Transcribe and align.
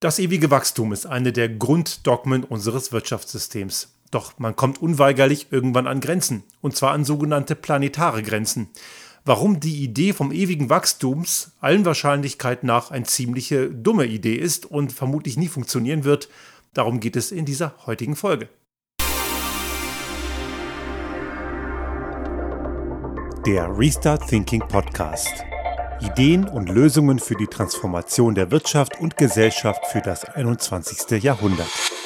Das 0.00 0.20
ewige 0.20 0.52
Wachstum 0.52 0.92
ist 0.92 1.06
eine 1.06 1.32
der 1.32 1.48
Grunddogmen 1.48 2.44
unseres 2.44 2.92
Wirtschaftssystems. 2.92 3.96
Doch 4.12 4.38
man 4.38 4.54
kommt 4.54 4.80
unweigerlich 4.80 5.48
irgendwann 5.50 5.88
an 5.88 6.00
Grenzen, 6.00 6.44
und 6.60 6.76
zwar 6.76 6.92
an 6.92 7.04
sogenannte 7.04 7.56
planetare 7.56 8.22
Grenzen. 8.22 8.68
Warum 9.24 9.58
die 9.58 9.82
Idee 9.82 10.12
vom 10.12 10.30
ewigen 10.30 10.70
Wachstums 10.70 11.50
allen 11.60 11.84
Wahrscheinlichkeit 11.84 12.62
nach 12.62 12.92
eine 12.92 13.06
ziemliche 13.06 13.70
dumme 13.70 14.06
Idee 14.06 14.36
ist 14.36 14.66
und 14.66 14.92
vermutlich 14.92 15.36
nie 15.36 15.48
funktionieren 15.48 16.04
wird, 16.04 16.28
darum 16.74 17.00
geht 17.00 17.16
es 17.16 17.32
in 17.32 17.44
dieser 17.44 17.74
heutigen 17.84 18.14
Folge. 18.14 18.48
Der 23.44 23.68
Restart 23.76 24.28
Thinking 24.28 24.60
Podcast. 24.60 25.47
Ideen 26.00 26.46
und 26.46 26.68
Lösungen 26.68 27.18
für 27.18 27.34
die 27.34 27.46
Transformation 27.46 28.34
der 28.34 28.50
Wirtschaft 28.50 29.00
und 29.00 29.16
Gesellschaft 29.16 29.86
für 29.86 30.00
das 30.00 30.24
21. 30.24 31.22
Jahrhundert. 31.22 31.97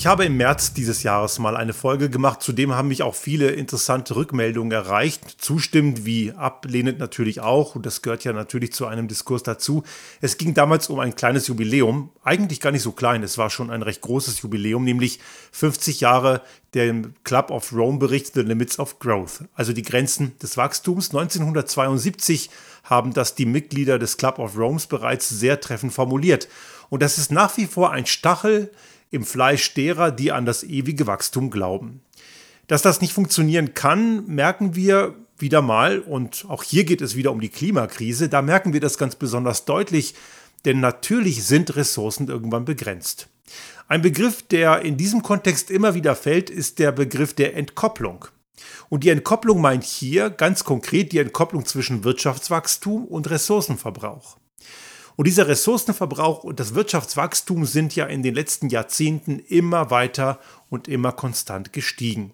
Ich 0.00 0.06
habe 0.06 0.24
im 0.24 0.38
März 0.38 0.72
dieses 0.72 1.02
Jahres 1.02 1.38
mal 1.38 1.58
eine 1.58 1.74
Folge 1.74 2.08
gemacht, 2.08 2.40
zudem 2.40 2.72
haben 2.74 2.88
mich 2.88 3.02
auch 3.02 3.14
viele 3.14 3.50
interessante 3.50 4.16
Rückmeldungen 4.16 4.72
erreicht, 4.72 5.42
zustimmend 5.42 6.06
wie 6.06 6.32
ablehnend 6.32 6.98
natürlich 6.98 7.42
auch, 7.42 7.74
und 7.74 7.84
das 7.84 8.00
gehört 8.00 8.24
ja 8.24 8.32
natürlich 8.32 8.72
zu 8.72 8.86
einem 8.86 9.08
Diskurs 9.08 9.42
dazu. 9.42 9.82
Es 10.22 10.38
ging 10.38 10.54
damals 10.54 10.88
um 10.88 11.00
ein 11.00 11.16
kleines 11.16 11.48
Jubiläum, 11.48 12.08
eigentlich 12.24 12.60
gar 12.60 12.70
nicht 12.70 12.80
so 12.80 12.92
klein, 12.92 13.22
es 13.22 13.36
war 13.36 13.50
schon 13.50 13.68
ein 13.68 13.82
recht 13.82 14.00
großes 14.00 14.40
Jubiläum, 14.40 14.84
nämlich 14.84 15.20
50 15.52 16.00
Jahre 16.00 16.40
der 16.72 16.94
Club 17.24 17.50
of 17.50 17.70
Rome 17.70 17.98
Bericht 17.98 18.32
The 18.32 18.40
Limits 18.40 18.78
of 18.78 19.00
Growth, 19.00 19.44
also 19.52 19.74
die 19.74 19.82
Grenzen 19.82 20.32
des 20.38 20.56
Wachstums. 20.56 21.10
1972 21.10 22.48
haben 22.84 23.12
das 23.12 23.34
die 23.34 23.44
Mitglieder 23.44 23.98
des 23.98 24.16
Club 24.16 24.38
of 24.38 24.56
Rome 24.56 24.80
bereits 24.88 25.28
sehr 25.28 25.60
treffend 25.60 25.92
formuliert. 25.92 26.48
Und 26.88 27.02
das 27.02 27.18
ist 27.18 27.30
nach 27.30 27.58
wie 27.58 27.66
vor 27.66 27.92
ein 27.92 28.06
Stachel, 28.06 28.70
im 29.10 29.24
Fleisch 29.24 29.74
derer, 29.74 30.10
die 30.10 30.32
an 30.32 30.46
das 30.46 30.64
ewige 30.64 31.06
Wachstum 31.06 31.50
glauben. 31.50 32.00
Dass 32.66 32.82
das 32.82 33.00
nicht 33.00 33.12
funktionieren 33.12 33.74
kann, 33.74 34.26
merken 34.26 34.76
wir 34.76 35.14
wieder 35.38 35.62
mal, 35.62 36.00
und 36.00 36.44
auch 36.48 36.62
hier 36.62 36.84
geht 36.84 37.00
es 37.00 37.16
wieder 37.16 37.32
um 37.32 37.40
die 37.40 37.48
Klimakrise, 37.48 38.28
da 38.28 38.42
merken 38.42 38.72
wir 38.72 38.80
das 38.80 38.98
ganz 38.98 39.16
besonders 39.16 39.64
deutlich, 39.64 40.14
denn 40.64 40.80
natürlich 40.80 41.44
sind 41.44 41.74
Ressourcen 41.76 42.28
irgendwann 42.28 42.64
begrenzt. 42.64 43.28
Ein 43.88 44.02
Begriff, 44.02 44.42
der 44.42 44.82
in 44.82 44.96
diesem 44.96 45.22
Kontext 45.22 45.70
immer 45.70 45.94
wieder 45.94 46.14
fällt, 46.14 46.50
ist 46.50 46.78
der 46.78 46.92
Begriff 46.92 47.34
der 47.34 47.56
Entkopplung. 47.56 48.26
Und 48.88 49.02
die 49.02 49.08
Entkopplung 49.08 49.60
meint 49.60 49.84
hier 49.84 50.30
ganz 50.30 50.64
konkret 50.64 51.12
die 51.12 51.18
Entkopplung 51.18 51.64
zwischen 51.64 52.04
Wirtschaftswachstum 52.04 53.04
und 53.04 53.30
Ressourcenverbrauch. 53.30 54.36
Und 55.20 55.26
dieser 55.26 55.48
Ressourcenverbrauch 55.48 56.44
und 56.44 56.60
das 56.60 56.74
Wirtschaftswachstum 56.74 57.66
sind 57.66 57.94
ja 57.94 58.06
in 58.06 58.22
den 58.22 58.34
letzten 58.34 58.70
Jahrzehnten 58.70 59.38
immer 59.38 59.90
weiter 59.90 60.40
und 60.70 60.88
immer 60.88 61.12
konstant 61.12 61.74
gestiegen. 61.74 62.32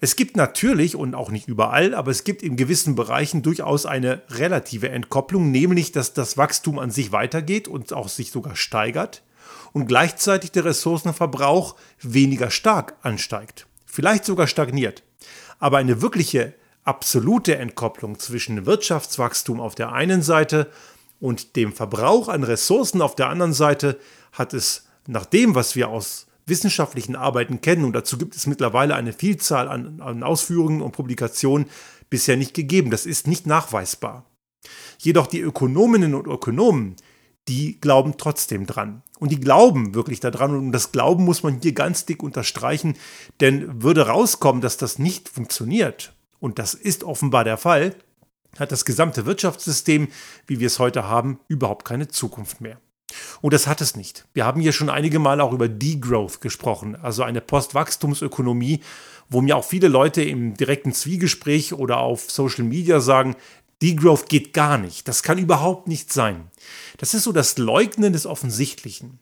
Es 0.00 0.16
gibt 0.16 0.36
natürlich 0.36 0.96
und 0.96 1.14
auch 1.14 1.30
nicht 1.30 1.46
überall, 1.46 1.94
aber 1.94 2.10
es 2.10 2.24
gibt 2.24 2.42
in 2.42 2.56
gewissen 2.56 2.96
Bereichen 2.96 3.42
durchaus 3.42 3.86
eine 3.86 4.22
relative 4.30 4.88
Entkopplung, 4.88 5.52
nämlich 5.52 5.92
dass 5.92 6.12
das 6.12 6.36
Wachstum 6.36 6.80
an 6.80 6.90
sich 6.90 7.12
weitergeht 7.12 7.68
und 7.68 7.92
auch 7.92 8.08
sich 8.08 8.32
sogar 8.32 8.56
steigert 8.56 9.22
und 9.72 9.86
gleichzeitig 9.86 10.50
der 10.50 10.64
Ressourcenverbrauch 10.64 11.76
weniger 12.00 12.50
stark 12.50 12.96
ansteigt, 13.02 13.68
vielleicht 13.86 14.24
sogar 14.24 14.48
stagniert. 14.48 15.04
Aber 15.60 15.78
eine 15.78 16.02
wirkliche 16.02 16.52
absolute 16.82 17.58
Entkopplung 17.58 18.18
zwischen 18.18 18.66
Wirtschaftswachstum 18.66 19.60
auf 19.60 19.76
der 19.76 19.92
einen 19.92 20.22
Seite 20.22 20.68
und 21.22 21.54
dem 21.54 21.72
Verbrauch 21.72 22.28
an 22.28 22.42
Ressourcen 22.42 23.00
auf 23.00 23.14
der 23.14 23.28
anderen 23.28 23.52
Seite 23.52 23.96
hat 24.32 24.52
es 24.54 24.86
nach 25.06 25.24
dem, 25.24 25.54
was 25.54 25.76
wir 25.76 25.88
aus 25.88 26.26
wissenschaftlichen 26.46 27.14
Arbeiten 27.14 27.60
kennen, 27.60 27.84
und 27.84 27.92
dazu 27.92 28.18
gibt 28.18 28.34
es 28.34 28.48
mittlerweile 28.48 28.96
eine 28.96 29.12
Vielzahl 29.12 29.68
an, 29.68 30.00
an 30.00 30.24
Ausführungen 30.24 30.82
und 30.82 30.90
Publikationen, 30.90 31.68
bisher 32.10 32.36
nicht 32.36 32.54
gegeben. 32.54 32.90
Das 32.90 33.06
ist 33.06 33.28
nicht 33.28 33.46
nachweisbar. 33.46 34.26
Jedoch 34.98 35.28
die 35.28 35.38
Ökonominnen 35.38 36.16
und 36.16 36.26
Ökonomen, 36.26 36.96
die 37.46 37.80
glauben 37.80 38.16
trotzdem 38.18 38.66
dran. 38.66 39.02
Und 39.20 39.30
die 39.30 39.40
glauben 39.40 39.94
wirklich 39.94 40.18
daran. 40.18 40.56
Und 40.56 40.72
das 40.72 40.90
Glauben 40.90 41.24
muss 41.24 41.44
man 41.44 41.60
hier 41.62 41.72
ganz 41.72 42.04
dick 42.04 42.24
unterstreichen, 42.24 42.96
denn 43.40 43.80
würde 43.80 44.08
rauskommen, 44.08 44.60
dass 44.60 44.76
das 44.76 44.98
nicht 44.98 45.28
funktioniert, 45.28 46.14
und 46.40 46.58
das 46.58 46.74
ist 46.74 47.04
offenbar 47.04 47.44
der 47.44 47.58
Fall, 47.58 47.94
hat 48.58 48.72
das 48.72 48.84
gesamte 48.84 49.26
Wirtschaftssystem, 49.26 50.08
wie 50.46 50.60
wir 50.60 50.66
es 50.66 50.78
heute 50.78 51.08
haben, 51.08 51.40
überhaupt 51.48 51.84
keine 51.84 52.08
Zukunft 52.08 52.60
mehr. 52.60 52.78
Und 53.40 53.52
das 53.52 53.66
hat 53.66 53.80
es 53.80 53.96
nicht. 53.96 54.24
Wir 54.32 54.46
haben 54.46 54.60
hier 54.60 54.72
schon 54.72 54.90
einige 54.90 55.18
Mal 55.18 55.40
auch 55.40 55.52
über 55.52 55.68
Degrowth 55.68 56.40
gesprochen, 56.40 56.96
also 56.96 57.22
eine 57.22 57.40
Postwachstumsökonomie, 57.40 58.80
wo 59.28 59.40
mir 59.40 59.56
auch 59.56 59.64
viele 59.64 59.88
Leute 59.88 60.22
im 60.22 60.54
direkten 60.54 60.92
Zwiegespräch 60.92 61.74
oder 61.74 61.98
auf 61.98 62.30
Social 62.30 62.64
Media 62.64 63.00
sagen, 63.00 63.36
Degrowth 63.82 64.28
geht 64.28 64.52
gar 64.52 64.78
nicht. 64.78 65.08
Das 65.08 65.22
kann 65.22 65.38
überhaupt 65.38 65.88
nicht 65.88 66.12
sein. 66.12 66.48
Das 66.98 67.14
ist 67.14 67.24
so 67.24 67.32
das 67.32 67.58
Leugnen 67.58 68.12
des 68.12 68.26
Offensichtlichen. 68.26 69.18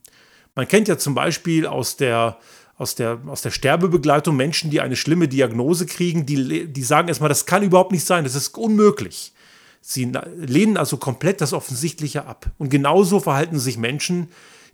Man 0.54 0.68
kennt 0.68 0.88
ja 0.88 0.98
zum 0.98 1.14
Beispiel 1.14 1.66
aus 1.66 1.96
der 1.96 2.38
aus 2.80 2.94
der, 2.94 3.20
aus 3.26 3.42
der 3.42 3.50
Sterbebegleitung 3.50 4.34
Menschen, 4.34 4.70
die 4.70 4.80
eine 4.80 4.96
schlimme 4.96 5.28
Diagnose 5.28 5.84
kriegen, 5.84 6.24
die, 6.24 6.66
die 6.66 6.82
sagen 6.82 7.08
erstmal, 7.08 7.28
das 7.28 7.44
kann 7.44 7.62
überhaupt 7.62 7.92
nicht 7.92 8.06
sein, 8.06 8.24
das 8.24 8.34
ist 8.34 8.56
unmöglich. 8.56 9.34
Sie 9.82 10.10
lehnen 10.36 10.78
also 10.78 10.96
komplett 10.96 11.42
das 11.42 11.52
Offensichtliche 11.52 12.24
ab. 12.24 12.50
Und 12.56 12.70
genauso 12.70 13.20
verhalten 13.20 13.58
sich 13.58 13.76
Menschen, 13.76 14.28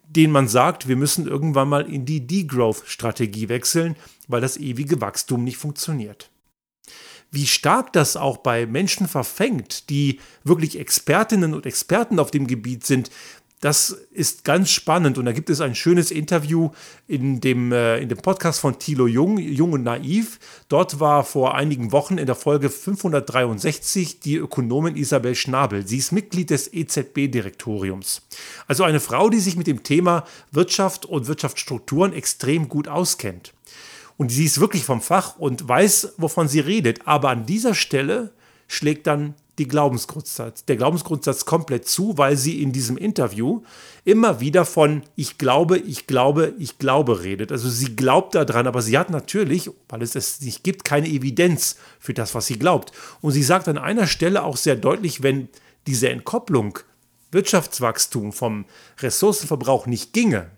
denen 0.04 0.32
man 0.32 0.46
sagt, 0.46 0.86
wir 0.86 0.94
müssen 0.94 1.26
irgendwann 1.26 1.68
mal 1.68 1.92
in 1.92 2.06
die 2.06 2.24
Degrowth-Strategie 2.24 3.48
wechseln, 3.48 3.96
weil 4.28 4.40
das 4.40 4.56
ewige 4.56 5.00
Wachstum 5.00 5.42
nicht 5.42 5.56
funktioniert. 5.56 6.30
Wie 7.32 7.46
stark 7.48 7.92
das 7.92 8.16
auch 8.16 8.36
bei 8.36 8.66
Menschen 8.66 9.08
verfängt, 9.08 9.90
die 9.90 10.20
wirklich 10.44 10.78
Expertinnen 10.78 11.54
und 11.54 11.66
Experten 11.66 12.20
auf 12.20 12.30
dem 12.30 12.46
Gebiet 12.46 12.86
sind, 12.86 13.10
das 13.60 13.90
ist 14.10 14.44
ganz 14.44 14.70
spannend 14.70 15.16
und 15.16 15.24
da 15.24 15.32
gibt 15.32 15.48
es 15.48 15.62
ein 15.62 15.74
schönes 15.74 16.10
Interview 16.10 16.70
in 17.08 17.40
dem, 17.40 17.72
äh, 17.72 17.98
in 17.98 18.10
dem 18.10 18.18
Podcast 18.18 18.60
von 18.60 18.78
Thilo 18.78 19.06
Jung, 19.06 19.38
Jung 19.38 19.72
und 19.72 19.82
Naiv. 19.82 20.38
Dort 20.68 21.00
war 21.00 21.24
vor 21.24 21.54
einigen 21.54 21.90
Wochen 21.90 22.18
in 22.18 22.26
der 22.26 22.34
Folge 22.34 22.68
563 22.68 24.20
die 24.20 24.36
Ökonomin 24.36 24.94
Isabel 24.94 25.34
Schnabel. 25.34 25.86
Sie 25.86 25.96
ist 25.96 26.12
Mitglied 26.12 26.50
des 26.50 26.70
EZB-Direktoriums. 26.72 28.22
Also 28.68 28.84
eine 28.84 29.00
Frau, 29.00 29.30
die 29.30 29.40
sich 29.40 29.56
mit 29.56 29.66
dem 29.66 29.82
Thema 29.82 30.24
Wirtschaft 30.52 31.06
und 31.06 31.26
Wirtschaftsstrukturen 31.26 32.12
extrem 32.12 32.68
gut 32.68 32.88
auskennt. 32.88 33.54
Und 34.18 34.30
sie 34.30 34.44
ist 34.44 34.60
wirklich 34.60 34.84
vom 34.84 35.00
Fach 35.00 35.38
und 35.38 35.66
weiß, 35.66 36.14
wovon 36.18 36.48
sie 36.48 36.60
redet. 36.60 37.06
Aber 37.06 37.30
an 37.30 37.46
dieser 37.46 37.74
Stelle 37.74 38.32
schlägt 38.68 39.06
dann 39.06 39.34
die 39.58 39.68
Glaubensgrundsatz, 39.68 40.64
der 40.64 40.76
Glaubensgrundsatz 40.76 41.44
komplett 41.44 41.88
zu, 41.88 42.18
weil 42.18 42.36
sie 42.36 42.62
in 42.62 42.72
diesem 42.72 42.96
Interview 42.96 43.62
immer 44.04 44.40
wieder 44.40 44.64
von 44.64 45.02
ich 45.16 45.38
glaube, 45.38 45.78
ich 45.78 46.06
glaube, 46.06 46.54
ich 46.58 46.78
glaube 46.78 47.22
redet. 47.22 47.52
Also 47.52 47.68
sie 47.68 47.96
glaubt 47.96 48.34
daran, 48.34 48.66
aber 48.66 48.82
sie 48.82 48.98
hat 48.98 49.10
natürlich, 49.10 49.70
weil 49.88 50.02
es 50.02 50.14
es 50.14 50.40
nicht 50.42 50.62
gibt, 50.62 50.84
keine 50.84 51.08
Evidenz 51.08 51.76
für 51.98 52.14
das, 52.14 52.34
was 52.34 52.46
sie 52.46 52.58
glaubt. 52.58 52.92
Und 53.20 53.32
sie 53.32 53.42
sagt 53.42 53.68
an 53.68 53.78
einer 53.78 54.06
Stelle 54.06 54.44
auch 54.44 54.56
sehr 54.56 54.76
deutlich, 54.76 55.22
wenn 55.22 55.48
diese 55.86 56.10
Entkopplung 56.10 56.78
Wirtschaftswachstum 57.32 58.32
vom 58.32 58.66
Ressourcenverbrauch 59.00 59.86
nicht 59.86 60.12
ginge, 60.12 60.50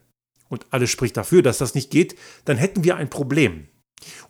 und 0.48 0.66
alles 0.70 0.90
spricht 0.90 1.16
dafür, 1.16 1.42
dass 1.42 1.58
das 1.58 1.74
nicht 1.74 1.90
geht, 1.90 2.16
dann 2.44 2.56
hätten 2.56 2.84
wir 2.84 2.96
ein 2.96 3.10
Problem. 3.10 3.68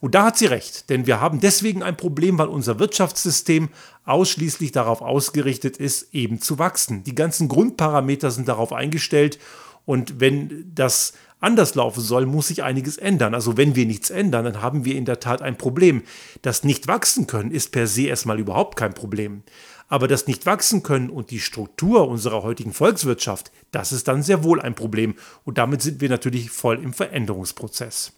Und 0.00 0.14
da 0.14 0.24
hat 0.24 0.38
sie 0.38 0.46
recht, 0.46 0.90
denn 0.90 1.06
wir 1.06 1.20
haben 1.20 1.40
deswegen 1.40 1.82
ein 1.82 1.96
Problem, 1.96 2.38
weil 2.38 2.48
unser 2.48 2.78
Wirtschaftssystem 2.78 3.68
ausschließlich 4.04 4.72
darauf 4.72 5.02
ausgerichtet 5.02 5.76
ist, 5.76 6.14
eben 6.14 6.40
zu 6.40 6.58
wachsen. 6.58 7.04
Die 7.04 7.14
ganzen 7.14 7.48
Grundparameter 7.48 8.30
sind 8.30 8.48
darauf 8.48 8.72
eingestellt 8.72 9.38
und 9.84 10.20
wenn 10.20 10.70
das 10.74 11.12
anders 11.40 11.74
laufen 11.74 12.00
soll, 12.00 12.26
muss 12.26 12.48
sich 12.48 12.62
einiges 12.62 12.96
ändern. 12.96 13.34
Also 13.34 13.56
wenn 13.56 13.76
wir 13.76 13.86
nichts 13.86 14.10
ändern, 14.10 14.44
dann 14.44 14.62
haben 14.62 14.84
wir 14.84 14.96
in 14.96 15.04
der 15.04 15.20
Tat 15.20 15.42
ein 15.42 15.56
Problem. 15.56 16.02
Das 16.42 16.64
nicht 16.64 16.88
wachsen 16.88 17.26
können 17.26 17.50
ist 17.50 17.70
per 17.70 17.86
se 17.86 18.06
erstmal 18.06 18.38
überhaupt 18.38 18.76
kein 18.76 18.94
Problem. 18.94 19.42
Aber 19.88 20.06
das 20.06 20.26
nicht 20.26 20.44
wachsen 20.44 20.82
können 20.82 21.08
und 21.08 21.30
die 21.30 21.40
Struktur 21.40 22.08
unserer 22.08 22.42
heutigen 22.42 22.74
Volkswirtschaft, 22.74 23.50
das 23.70 23.92
ist 23.92 24.08
dann 24.08 24.22
sehr 24.22 24.44
wohl 24.44 24.60
ein 24.60 24.74
Problem. 24.74 25.14
Und 25.44 25.56
damit 25.56 25.80
sind 25.80 26.00
wir 26.00 26.10
natürlich 26.10 26.50
voll 26.50 26.82
im 26.82 26.92
Veränderungsprozess. 26.92 28.12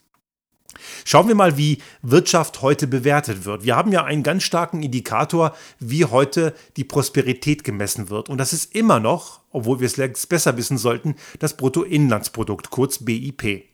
Schauen 1.04 1.28
wir 1.28 1.34
mal, 1.34 1.56
wie 1.56 1.78
Wirtschaft 2.02 2.62
heute 2.62 2.86
bewertet 2.86 3.44
wird. 3.44 3.64
Wir 3.64 3.76
haben 3.76 3.92
ja 3.92 4.04
einen 4.04 4.22
ganz 4.22 4.42
starken 4.42 4.82
Indikator, 4.82 5.54
wie 5.78 6.04
heute 6.04 6.54
die 6.76 6.84
Prosperität 6.84 7.64
gemessen 7.64 8.10
wird. 8.10 8.28
Und 8.28 8.38
das 8.38 8.52
ist 8.52 8.74
immer 8.74 9.00
noch, 9.00 9.40
obwohl 9.50 9.80
wir 9.80 9.86
es 9.86 10.26
besser 10.26 10.56
wissen 10.56 10.78
sollten, 10.78 11.16
das 11.38 11.56
Bruttoinlandsprodukt, 11.56 12.70
kurz 12.70 12.98
BIP. 13.04 13.64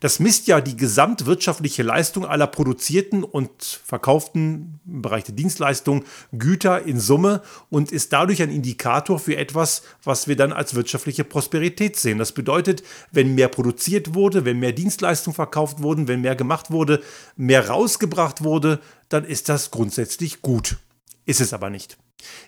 Das 0.00 0.20
misst 0.20 0.46
ja 0.46 0.60
die 0.60 0.76
gesamtwirtschaftliche 0.76 1.82
Leistung 1.82 2.26
aller 2.26 2.46
produzierten 2.46 3.24
und 3.24 3.80
verkauften 3.84 4.80
im 4.86 5.02
Bereich 5.02 5.24
der 5.24 5.34
Dienstleistung 5.34 6.04
Güter 6.32 6.82
in 6.82 7.00
Summe 7.00 7.42
und 7.70 7.92
ist 7.92 8.12
dadurch 8.12 8.42
ein 8.42 8.50
Indikator 8.50 9.18
für 9.18 9.36
etwas, 9.36 9.82
was 10.04 10.28
wir 10.28 10.36
dann 10.36 10.52
als 10.52 10.74
wirtschaftliche 10.74 11.24
Prosperität 11.24 11.96
sehen. 11.96 12.18
Das 12.18 12.32
bedeutet, 12.32 12.82
wenn 13.10 13.34
mehr 13.34 13.48
produziert 13.48 14.14
wurde, 14.14 14.44
wenn 14.44 14.58
mehr 14.58 14.72
Dienstleistungen 14.72 15.34
verkauft 15.34 15.82
wurden, 15.82 16.08
wenn 16.08 16.20
mehr 16.20 16.36
gemacht 16.36 16.70
wurde, 16.70 17.02
mehr 17.36 17.68
rausgebracht 17.68 18.44
wurde, 18.44 18.80
dann 19.08 19.24
ist 19.24 19.48
das 19.48 19.70
grundsätzlich 19.70 20.42
gut. 20.42 20.76
Ist 21.24 21.40
es 21.40 21.52
aber 21.52 21.70
nicht. 21.70 21.96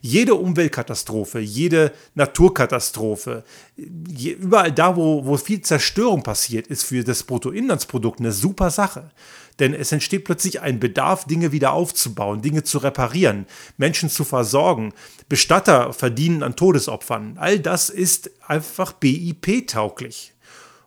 Jede 0.00 0.34
Umweltkatastrophe, 0.34 1.40
jede 1.40 1.92
Naturkatastrophe, 2.14 3.44
überall 3.76 4.72
da, 4.72 4.96
wo, 4.96 5.26
wo 5.26 5.36
viel 5.36 5.60
Zerstörung 5.60 6.22
passiert, 6.22 6.66
ist 6.68 6.84
für 6.84 7.04
das 7.04 7.22
Bruttoinlandsprodukt 7.24 8.20
eine 8.20 8.32
super 8.32 8.70
Sache. 8.70 9.10
Denn 9.58 9.74
es 9.74 9.90
entsteht 9.90 10.24
plötzlich 10.24 10.60
ein 10.60 10.78
Bedarf, 10.78 11.24
Dinge 11.24 11.52
wieder 11.52 11.72
aufzubauen, 11.72 12.42
Dinge 12.42 12.62
zu 12.62 12.78
reparieren, 12.78 13.46
Menschen 13.76 14.08
zu 14.08 14.24
versorgen. 14.24 14.94
Bestatter 15.28 15.92
verdienen 15.92 16.42
an 16.42 16.54
Todesopfern. 16.56 17.36
All 17.38 17.58
das 17.58 17.90
ist 17.90 18.30
einfach 18.46 18.92
BIP-tauglich. 18.92 20.32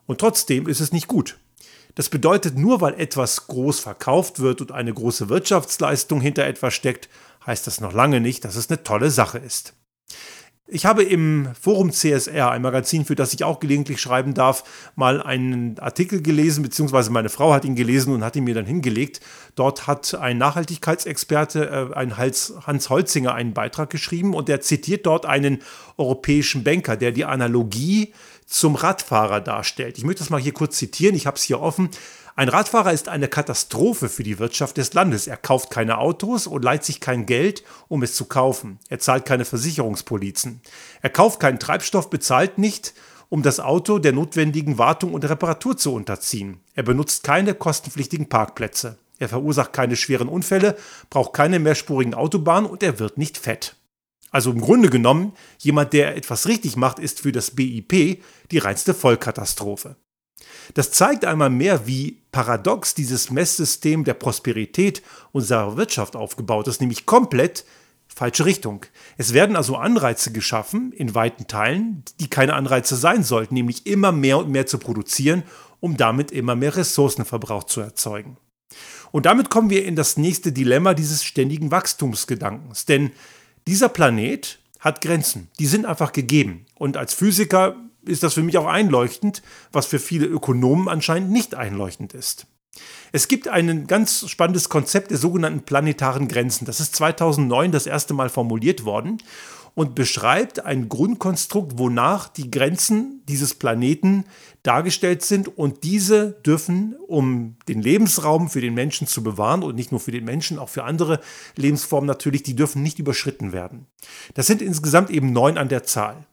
Und 0.06 0.20
trotzdem 0.20 0.68
ist 0.68 0.80
es 0.80 0.92
nicht 0.92 1.08
gut. 1.08 1.38
Das 1.96 2.08
bedeutet, 2.08 2.58
nur 2.58 2.80
weil 2.80 2.94
etwas 3.00 3.48
groß 3.48 3.82
verkauft 3.82 4.40
wird 4.40 4.62
und 4.62 4.72
eine 4.72 4.94
große 4.94 5.28
Wirtschaftsleistung 5.28 6.22
hinter 6.22 6.46
etwas 6.46 6.74
steckt, 6.74 7.10
heißt 7.46 7.68
das 7.68 7.82
noch 7.82 7.94
lange 7.94 8.22
nicht, 8.22 8.46
dass 8.46 8.56
es 8.56 8.70
eine 8.70 8.84
tolle 8.84 9.10
Sache 9.12 9.38
ist. 9.38 9.74
Ich 10.74 10.86
habe 10.86 11.04
im 11.04 11.50
Forum 11.60 11.92
CSR, 11.92 12.50
ein 12.50 12.62
Magazin, 12.62 13.04
für 13.04 13.16
das 13.16 13.34
ich 13.34 13.44
auch 13.44 13.60
gelegentlich 13.60 14.00
schreiben 14.00 14.34
darf, 14.34 14.64
mal 14.96 15.22
einen 15.22 15.78
Artikel 15.80 16.22
gelesen, 16.22 16.64
beziehungsweise 16.64 17.12
meine 17.12 17.28
Frau 17.28 17.54
hat 17.54 17.66
ihn 17.66 17.76
gelesen 17.76 18.14
und 18.14 18.24
hat 18.24 18.38
ihn 18.38 18.46
mir 18.46 18.56
dann 18.56 18.66
hingelegt. 18.66 19.20
Dort 19.56 19.86
hat 19.86 20.16
ein 20.16 20.38
Nachhaltigkeitsexperte, 20.38 21.92
äh, 21.92 21.96
ein 21.98 22.16
Hans 22.16 22.90
Holzinger, 22.90 23.34
einen 23.34 23.54
Beitrag 23.54 23.90
geschrieben 23.90 24.34
und 24.34 24.48
der 24.48 24.62
zitiert 24.62 25.06
dort 25.06 25.26
einen 25.26 25.62
europäischen 25.98 26.64
Banker, 26.64 26.96
der 26.96 27.12
die 27.12 27.26
Analogie 27.26 28.14
zum 28.46 28.76
Radfahrer 28.76 29.42
darstellt. 29.42 29.98
Ich 29.98 30.06
möchte 30.06 30.20
das 30.20 30.30
mal 30.30 30.40
hier 30.40 30.54
kurz 30.54 30.78
zitieren, 30.78 31.16
ich 31.16 31.28
habe 31.28 31.36
es 31.36 31.44
hier 31.44 31.60
offen. 31.60 31.90
Ein 32.36 32.50
Radfahrer 32.50 32.94
ist 32.94 33.10
eine 33.10 33.28
Katastrophe 33.28 34.08
für 34.08 34.24
die 34.24 34.40
Wirtschaft 34.40 34.78
des 34.78 34.94
Landes. 34.94 35.28
Er 35.28 35.38
kauft 35.38 35.70
keine 35.70 35.98
Autos 35.98 36.48
und 36.48 36.64
leiht 36.64 36.84
sich 36.84 37.02
kein 37.02 37.26
Geld, 37.26 37.64
um 37.90 38.04
es 38.04 38.16
zu 38.16 38.26
kaufen. 38.26 38.80
Er 38.90 39.00
zahlt 39.00 39.26
keine 39.26 39.44
Versicherungspolizen. 39.44 40.62
Er 41.02 41.10
kauft 41.10 41.40
keinen 41.40 41.60
Treibstoff, 41.60 42.10
bezahlt 42.10 42.58
nicht, 42.58 42.94
um 43.30 43.44
das 43.44 43.60
Auto 43.60 44.00
der 44.00 44.14
notwendigen 44.14 44.78
Wartung 44.78 45.14
und 45.14 45.28
Reparatur 45.28 45.78
zu 45.78 45.94
unterziehen. 45.94 46.62
Er 46.74 46.84
benutzt 46.84 47.24
keine 47.24 47.54
kostenpflichtigen 47.54 48.30
Parkplätze. 48.30 48.98
Er 49.20 49.30
verursacht 49.30 49.74
keine 49.74 49.96
schweren 49.96 50.30
Unfälle, 50.30 50.78
braucht 51.10 51.34
keine 51.34 51.60
mehrspurigen 51.60 52.14
Autobahnen 52.14 52.70
und 52.70 52.82
er 52.82 52.98
wird 52.98 53.18
nicht 53.18 53.38
fett. 53.38 53.76
Also 54.32 54.52
im 54.52 54.62
Grunde 54.62 54.90
genommen, 54.90 55.34
jemand, 55.60 55.94
der 55.94 56.16
etwas 56.16 56.48
richtig 56.48 56.78
macht, 56.78 56.98
ist 56.98 57.20
für 57.22 57.34
das 57.34 57.52
BIP 57.52 58.24
die 58.50 58.58
reinste 58.58 58.94
Vollkatastrophe. 58.94 59.98
Das 60.74 60.92
zeigt 60.92 61.26
einmal 61.26 61.50
mehr, 61.50 61.86
wie 61.86 62.21
paradox 62.32 62.94
dieses 62.94 63.30
Messsystem 63.30 64.04
der 64.04 64.14
Prosperität 64.14 65.02
unserer 65.32 65.78
Wirtschaft 65.78 66.16
aufgebaut 66.16 66.68
ist, 66.68 66.80
nämlich 66.80 67.06
komplett 67.06 67.66
falsche 68.08 68.46
Richtung. 68.46 68.86
Es 69.18 69.34
werden 69.34 69.56
also 69.56 69.76
Anreize 69.76 70.32
geschaffen, 70.32 70.92
in 70.92 71.16
weiten 71.16 71.48
Teilen, 71.48 72.04
die 72.20 72.30
keine 72.30 72.54
Anreize 72.54 72.96
sein 72.96 73.24
sollten, 73.24 73.54
nämlich 73.54 73.86
immer 73.86 74.12
mehr 74.12 74.38
und 74.38 74.50
mehr 74.50 74.66
zu 74.66 74.78
produzieren, 74.78 75.44
um 75.80 75.98
damit 75.98 76.32
immer 76.32 76.56
mehr 76.56 76.76
Ressourcenverbrauch 76.76 77.64
zu 77.66 77.82
erzeugen. 77.82 78.38
Und 79.12 79.26
damit 79.26 79.50
kommen 79.50 79.70
wir 79.70 79.86
in 79.86 79.96
das 79.96 80.18
nächste 80.18 80.52
Dilemma 80.52 80.94
dieses 80.94 81.24
ständigen 81.24 81.72
Wachstumsgedankens. 81.72 82.86
Denn 82.86 83.12
dieser 83.68 83.90
Planet 83.90 84.60
hat 84.80 85.02
Grenzen, 85.02 85.50
die 85.60 85.68
sind 85.68 85.86
einfach 85.86 86.12
gegeben. 86.12 86.66
Und 86.76 86.98
als 86.98 87.14
Physiker 87.14 87.76
ist 88.06 88.24
das 88.24 88.34
für 88.34 88.44
mich 88.44 88.58
auch 88.58 88.68
einleuchtend, 88.68 89.42
was 89.72 89.86
für 89.86 90.00
viele 90.00 90.26
Ökonomen 90.26 90.88
anscheinend 90.88 91.32
nicht 91.32 91.56
einleuchtend 91.56 92.14
ist. 92.14 92.48
Es 93.12 93.28
gibt 93.28 93.48
ein 93.48 93.88
ganz 93.88 94.30
spannendes 94.30 94.70
Konzept 94.70 95.12
der 95.12 95.18
sogenannten 95.18 95.62
planetaren 95.62 96.28
Grenzen. 96.28 96.66
Das 96.66 96.80
ist 96.80 96.96
2009 96.96 97.72
das 97.72 97.86
erste 97.86 98.14
Mal 98.14 98.30
formuliert 98.30 98.86
worden 98.86 99.22
und 99.74 99.96
beschreibt 99.96 100.66
ein 100.66 100.90
Grundkonstrukt, 100.90 101.78
wonach 101.78 102.28
die 102.28 102.52
Grenzen 102.52 103.24
dieses 103.28 103.54
Planeten 103.54 104.26
dargestellt 104.64 105.24
sind 105.24 105.58
und 105.58 105.84
diese 105.84 106.32
dürfen, 106.46 106.96
um 107.08 107.56
den 107.68 107.82
Lebensraum 107.82 108.50
für 108.50 108.62
den 108.62 108.74
Menschen 108.74 109.08
zu 109.08 109.24
bewahren 109.24 109.64
und 109.64 109.76
nicht 109.76 109.92
nur 109.92 110.00
für 110.00 110.12
den 110.12 110.26
Menschen, 110.26 110.60
auch 110.60 110.70
für 110.70 110.84
andere 110.84 111.20
Lebensformen 111.56 112.08
natürlich, 112.08 112.44
die 112.44 112.56
dürfen 112.56 112.84
nicht 112.84 113.00
überschritten 113.00 113.54
werden. 113.54 113.88
Das 114.34 114.48
sind 114.48 114.62
insgesamt 114.62 115.10
eben 115.10 115.32
neun 115.32 115.58
an 115.58 115.70
der 115.70 115.84
Zahl. 115.84 116.26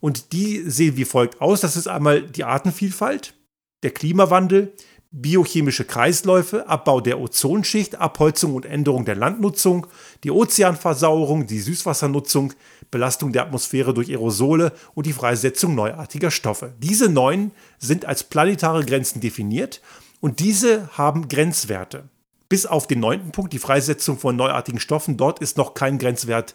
Und 0.00 0.32
die 0.32 0.62
sehen 0.70 0.96
wie 0.96 1.04
folgt 1.04 1.40
aus. 1.40 1.60
Das 1.60 1.76
ist 1.76 1.88
einmal 1.88 2.22
die 2.22 2.44
Artenvielfalt, 2.44 3.34
der 3.82 3.90
Klimawandel, 3.90 4.72
biochemische 5.10 5.84
Kreisläufe, 5.84 6.68
Abbau 6.68 7.00
der 7.00 7.18
Ozonschicht, 7.18 7.96
Abholzung 7.96 8.54
und 8.54 8.66
Änderung 8.66 9.04
der 9.04 9.16
Landnutzung, 9.16 9.86
die 10.22 10.30
Ozeanversauerung, 10.30 11.46
die 11.46 11.60
Süßwassernutzung, 11.60 12.52
Belastung 12.90 13.32
der 13.32 13.42
Atmosphäre 13.42 13.94
durch 13.94 14.10
Aerosole 14.10 14.72
und 14.94 15.06
die 15.06 15.12
Freisetzung 15.12 15.74
neuartiger 15.74 16.30
Stoffe. 16.30 16.74
Diese 16.78 17.08
neun 17.08 17.52
sind 17.78 18.04
als 18.04 18.24
planetare 18.24 18.84
Grenzen 18.84 19.20
definiert 19.20 19.80
und 20.20 20.40
diese 20.40 20.88
haben 20.98 21.28
Grenzwerte. 21.28 22.08
Bis 22.50 22.64
auf 22.64 22.86
den 22.86 23.00
neunten 23.00 23.30
Punkt, 23.30 23.52
die 23.52 23.58
Freisetzung 23.58 24.18
von 24.18 24.36
neuartigen 24.36 24.80
Stoffen, 24.80 25.16
dort 25.16 25.38
ist 25.40 25.58
noch 25.58 25.74
kein 25.74 25.98
Grenzwert 25.98 26.54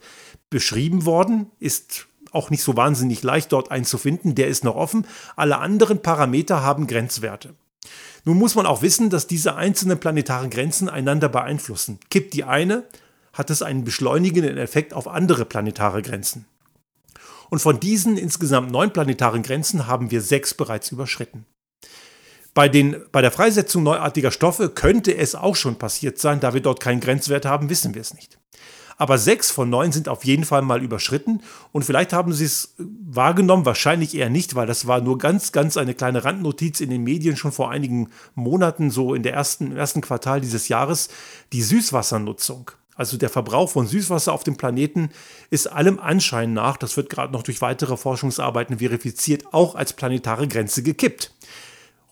beschrieben 0.49 1.05
worden, 1.05 1.51
ist 1.59 2.07
auch 2.33 2.49
nicht 2.49 2.63
so 2.63 2.75
wahnsinnig 2.75 3.23
leicht 3.23 3.51
dort 3.51 3.71
einzufinden, 3.71 4.35
der 4.35 4.47
ist 4.47 4.63
noch 4.63 4.75
offen. 4.75 5.07
Alle 5.35 5.59
anderen 5.59 6.01
Parameter 6.01 6.61
haben 6.61 6.87
Grenzwerte. 6.87 7.53
Nun 8.25 8.37
muss 8.37 8.55
man 8.55 8.65
auch 8.65 8.81
wissen, 8.81 9.09
dass 9.09 9.27
diese 9.27 9.55
einzelnen 9.55 9.99
planetaren 9.99 10.49
Grenzen 10.49 10.89
einander 10.89 11.29
beeinflussen. 11.29 11.99
Kippt 12.09 12.33
die 12.33 12.43
eine, 12.43 12.83
hat 13.33 13.49
es 13.49 13.61
einen 13.61 13.83
beschleunigenden 13.83 14.57
Effekt 14.57 14.93
auf 14.93 15.07
andere 15.07 15.45
planetare 15.45 16.01
Grenzen. 16.01 16.45
Und 17.49 17.59
von 17.59 17.79
diesen 17.79 18.17
insgesamt 18.17 18.71
neun 18.71 18.91
planetaren 18.91 19.43
Grenzen 19.43 19.87
haben 19.87 20.11
wir 20.11 20.21
sechs 20.21 20.53
bereits 20.53 20.91
überschritten. 20.91 21.45
Bei, 22.53 22.69
den, 22.69 22.97
bei 23.11 23.21
der 23.21 23.31
Freisetzung 23.31 23.83
neuartiger 23.83 24.31
Stoffe 24.31 24.69
könnte 24.69 25.15
es 25.15 25.35
auch 25.35 25.55
schon 25.55 25.77
passiert 25.77 26.19
sein, 26.19 26.39
da 26.39 26.53
wir 26.53 26.61
dort 26.61 26.79
keinen 26.79 27.01
Grenzwert 27.01 27.45
haben, 27.45 27.69
wissen 27.69 27.93
wir 27.95 28.01
es 28.01 28.13
nicht 28.13 28.39
aber 28.97 29.17
sechs 29.17 29.51
von 29.51 29.69
neun 29.69 29.91
sind 29.91 30.09
auf 30.09 30.25
jeden 30.25 30.45
Fall 30.45 30.61
mal 30.61 30.83
überschritten 30.83 31.41
und 31.71 31.83
vielleicht 31.83 32.13
haben 32.13 32.33
sie 32.33 32.45
es 32.45 32.75
wahrgenommen, 32.77 33.65
wahrscheinlich 33.65 34.15
eher 34.15 34.29
nicht, 34.29 34.55
weil 34.55 34.67
das 34.67 34.87
war 34.87 35.01
nur 35.01 35.17
ganz, 35.17 35.51
ganz 35.51 35.77
eine 35.77 35.93
kleine 35.93 36.23
Randnotiz 36.23 36.81
in 36.81 36.89
den 36.89 37.03
Medien 37.03 37.37
schon 37.37 37.51
vor 37.51 37.71
einigen 37.71 38.09
Monaten, 38.35 38.91
so 38.91 39.13
in 39.13 39.23
der 39.23 39.33
ersten, 39.33 39.71
im 39.71 39.77
ersten 39.77 40.01
Quartal 40.01 40.41
dieses 40.41 40.67
Jahres, 40.67 41.09
die 41.51 41.61
Süßwassernutzung. 41.61 42.71
Also 42.95 43.17
der 43.17 43.29
Verbrauch 43.29 43.69
von 43.69 43.87
Süßwasser 43.87 44.33
auf 44.33 44.43
dem 44.43 44.55
Planeten 44.55 45.09
ist 45.49 45.67
allem 45.67 45.99
Anschein 45.99 46.53
nach, 46.53 46.77
das 46.77 46.95
wird 46.95 47.09
gerade 47.09 47.33
noch 47.33 47.43
durch 47.43 47.61
weitere 47.61 47.97
Forschungsarbeiten 47.97 48.79
verifiziert, 48.79 49.45
auch 49.51 49.75
als 49.75 49.93
planetare 49.93 50.47
Grenze 50.47 50.83
gekippt. 50.83 51.33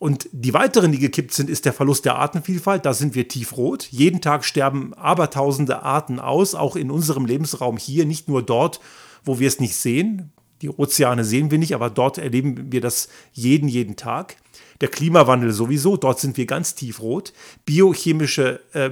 Und 0.02 0.28
die 0.32 0.56
weiteren, 0.56 0.92
die 0.92 0.98
gekippt 0.98 1.32
sind, 1.32 1.48
ist 1.48 1.66
der 1.66 1.74
Verlust 1.74 2.06
der 2.06 2.16
Artenvielfalt. 2.16 2.88
Da 2.88 2.94
sind 2.96 3.14
wir 3.14 3.28
tiefrot. 3.28 3.84
Jeden 3.92 4.20
Tag 4.20 4.44
sterben 4.44 4.96
abertausende 4.96 5.84
Arten 5.84 6.20
aus, 6.20 6.56
auch 6.56 6.76
in 6.76 6.90
unserem 6.90 7.28
Lebensraum 7.28 7.78
hier, 7.78 8.08
nicht 8.08 8.28
nur 8.28 8.42
dort, 8.42 8.80
wo 9.24 9.38
wir 9.38 9.48
es 9.48 9.60
nicht 9.60 9.76
sehen. 9.76 10.32
Die 10.64 10.70
Ozeane 10.70 11.24
sehen 11.24 11.52
wir 11.52 11.60
nicht, 11.60 11.76
aber 11.76 11.92
dort 11.92 12.18
erleben 12.18 12.72
wir 12.72 12.82
das 12.82 13.10
jeden, 13.32 13.70
jeden 13.70 13.96
Tag. 13.96 14.38
Der 14.82 14.88
Klimawandel 14.88 15.52
sowieso, 15.52 15.98
dort 15.98 16.20
sind 16.20 16.36
wir 16.36 16.48
ganz 16.48 16.74
tiefrot. 16.74 17.32
Biochemische 17.66 18.60
äh, 18.74 18.90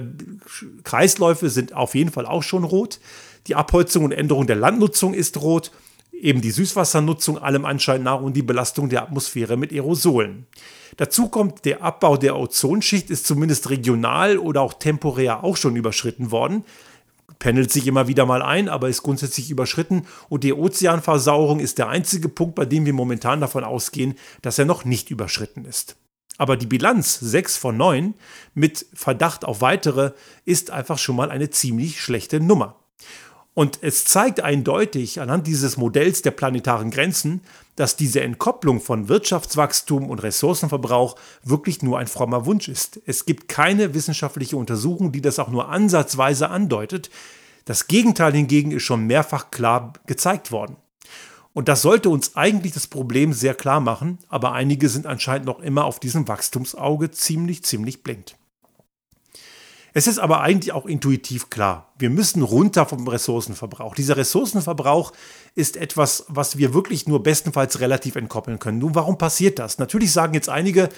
Kreisläufe 0.84 1.50
sind 1.50 1.72
auf 1.72 1.96
jeden 1.96 2.12
Fall 2.12 2.24
auch 2.24 2.44
schon 2.44 2.62
rot. 2.62 3.00
Die 3.48 3.56
Abholzung 3.56 4.04
und 4.04 4.12
Änderung 4.12 4.46
der 4.46 4.54
Landnutzung 4.54 5.14
ist 5.14 5.38
rot 5.38 5.72
eben 6.22 6.40
die 6.40 6.50
Süßwassernutzung 6.50 7.38
allem 7.38 7.64
Anschein 7.64 8.02
nach 8.02 8.20
und 8.20 8.34
die 8.34 8.42
Belastung 8.42 8.88
der 8.88 9.02
Atmosphäre 9.02 9.56
mit 9.56 9.72
Aerosolen. 9.72 10.46
Dazu 10.96 11.28
kommt, 11.28 11.64
der 11.64 11.82
Abbau 11.82 12.16
der 12.16 12.36
Ozonschicht 12.36 13.10
ist 13.10 13.26
zumindest 13.26 13.70
regional 13.70 14.38
oder 14.38 14.60
auch 14.60 14.74
temporär 14.74 15.44
auch 15.44 15.56
schon 15.56 15.76
überschritten 15.76 16.30
worden. 16.30 16.64
Pendelt 17.38 17.72
sich 17.72 17.86
immer 17.86 18.06
wieder 18.06 18.26
mal 18.26 18.42
ein, 18.42 18.68
aber 18.68 18.88
ist 18.88 19.02
grundsätzlich 19.02 19.50
überschritten. 19.50 20.06
Und 20.28 20.44
die 20.44 20.52
Ozeanversauerung 20.52 21.58
ist 21.60 21.78
der 21.78 21.88
einzige 21.88 22.28
Punkt, 22.28 22.54
bei 22.54 22.66
dem 22.66 22.84
wir 22.84 22.92
momentan 22.92 23.40
davon 23.40 23.64
ausgehen, 23.64 24.14
dass 24.42 24.58
er 24.58 24.66
noch 24.66 24.84
nicht 24.84 25.10
überschritten 25.10 25.64
ist. 25.64 25.96
Aber 26.36 26.56
die 26.56 26.66
Bilanz 26.66 27.18
6 27.20 27.56
von 27.56 27.76
9 27.76 28.14
mit 28.54 28.86
Verdacht 28.94 29.44
auf 29.44 29.60
weitere 29.60 30.12
ist 30.44 30.70
einfach 30.70 30.98
schon 30.98 31.16
mal 31.16 31.30
eine 31.30 31.50
ziemlich 31.50 32.00
schlechte 32.00 32.40
Nummer. 32.40 32.76
Und 33.60 33.80
es 33.82 34.06
zeigt 34.06 34.40
eindeutig 34.40 35.20
anhand 35.20 35.46
dieses 35.46 35.76
Modells 35.76 36.22
der 36.22 36.30
planetaren 36.30 36.90
Grenzen, 36.90 37.42
dass 37.76 37.94
diese 37.94 38.22
Entkopplung 38.22 38.80
von 38.80 39.10
Wirtschaftswachstum 39.10 40.08
und 40.08 40.22
Ressourcenverbrauch 40.22 41.16
wirklich 41.42 41.82
nur 41.82 41.98
ein 41.98 42.06
frommer 42.06 42.46
Wunsch 42.46 42.68
ist. 42.68 43.02
Es 43.04 43.26
gibt 43.26 43.48
keine 43.48 43.92
wissenschaftliche 43.92 44.56
Untersuchung, 44.56 45.12
die 45.12 45.20
das 45.20 45.38
auch 45.38 45.50
nur 45.50 45.68
ansatzweise 45.68 46.48
andeutet. 46.48 47.10
Das 47.66 47.86
Gegenteil 47.86 48.32
hingegen 48.32 48.70
ist 48.70 48.84
schon 48.84 49.06
mehrfach 49.06 49.50
klar 49.50 49.92
gezeigt 50.06 50.52
worden. 50.52 50.76
Und 51.52 51.68
das 51.68 51.82
sollte 51.82 52.08
uns 52.08 52.36
eigentlich 52.36 52.72
das 52.72 52.86
Problem 52.86 53.34
sehr 53.34 53.52
klar 53.52 53.80
machen, 53.80 54.20
aber 54.30 54.52
einige 54.52 54.88
sind 54.88 55.04
anscheinend 55.04 55.44
noch 55.44 55.60
immer 55.60 55.84
auf 55.84 56.00
diesem 56.00 56.26
Wachstumsauge 56.28 57.10
ziemlich, 57.10 57.62
ziemlich 57.62 58.02
blind. 58.02 58.36
Es 59.92 60.06
ist 60.06 60.18
aber 60.18 60.40
eigentlich 60.40 60.72
auch 60.72 60.86
intuitiv 60.86 61.50
klar. 61.50 61.92
Wir 61.98 62.10
müssen 62.10 62.42
runter 62.42 62.86
vom 62.86 63.06
Ressourcenverbrauch. 63.06 63.94
Dieser 63.94 64.16
Ressourcenverbrauch 64.16 65.12
ist 65.54 65.76
etwas, 65.76 66.24
was 66.28 66.58
wir 66.58 66.74
wirklich 66.74 67.08
nur 67.08 67.22
bestenfalls 67.22 67.80
relativ 67.80 68.16
entkoppeln 68.16 68.58
können. 68.58 68.78
Nun, 68.78 68.94
warum 68.94 69.18
passiert 69.18 69.58
das? 69.58 69.78
Natürlich 69.78 70.12
sagen 70.12 70.34
jetzt 70.34 70.48
einige, 70.48 70.88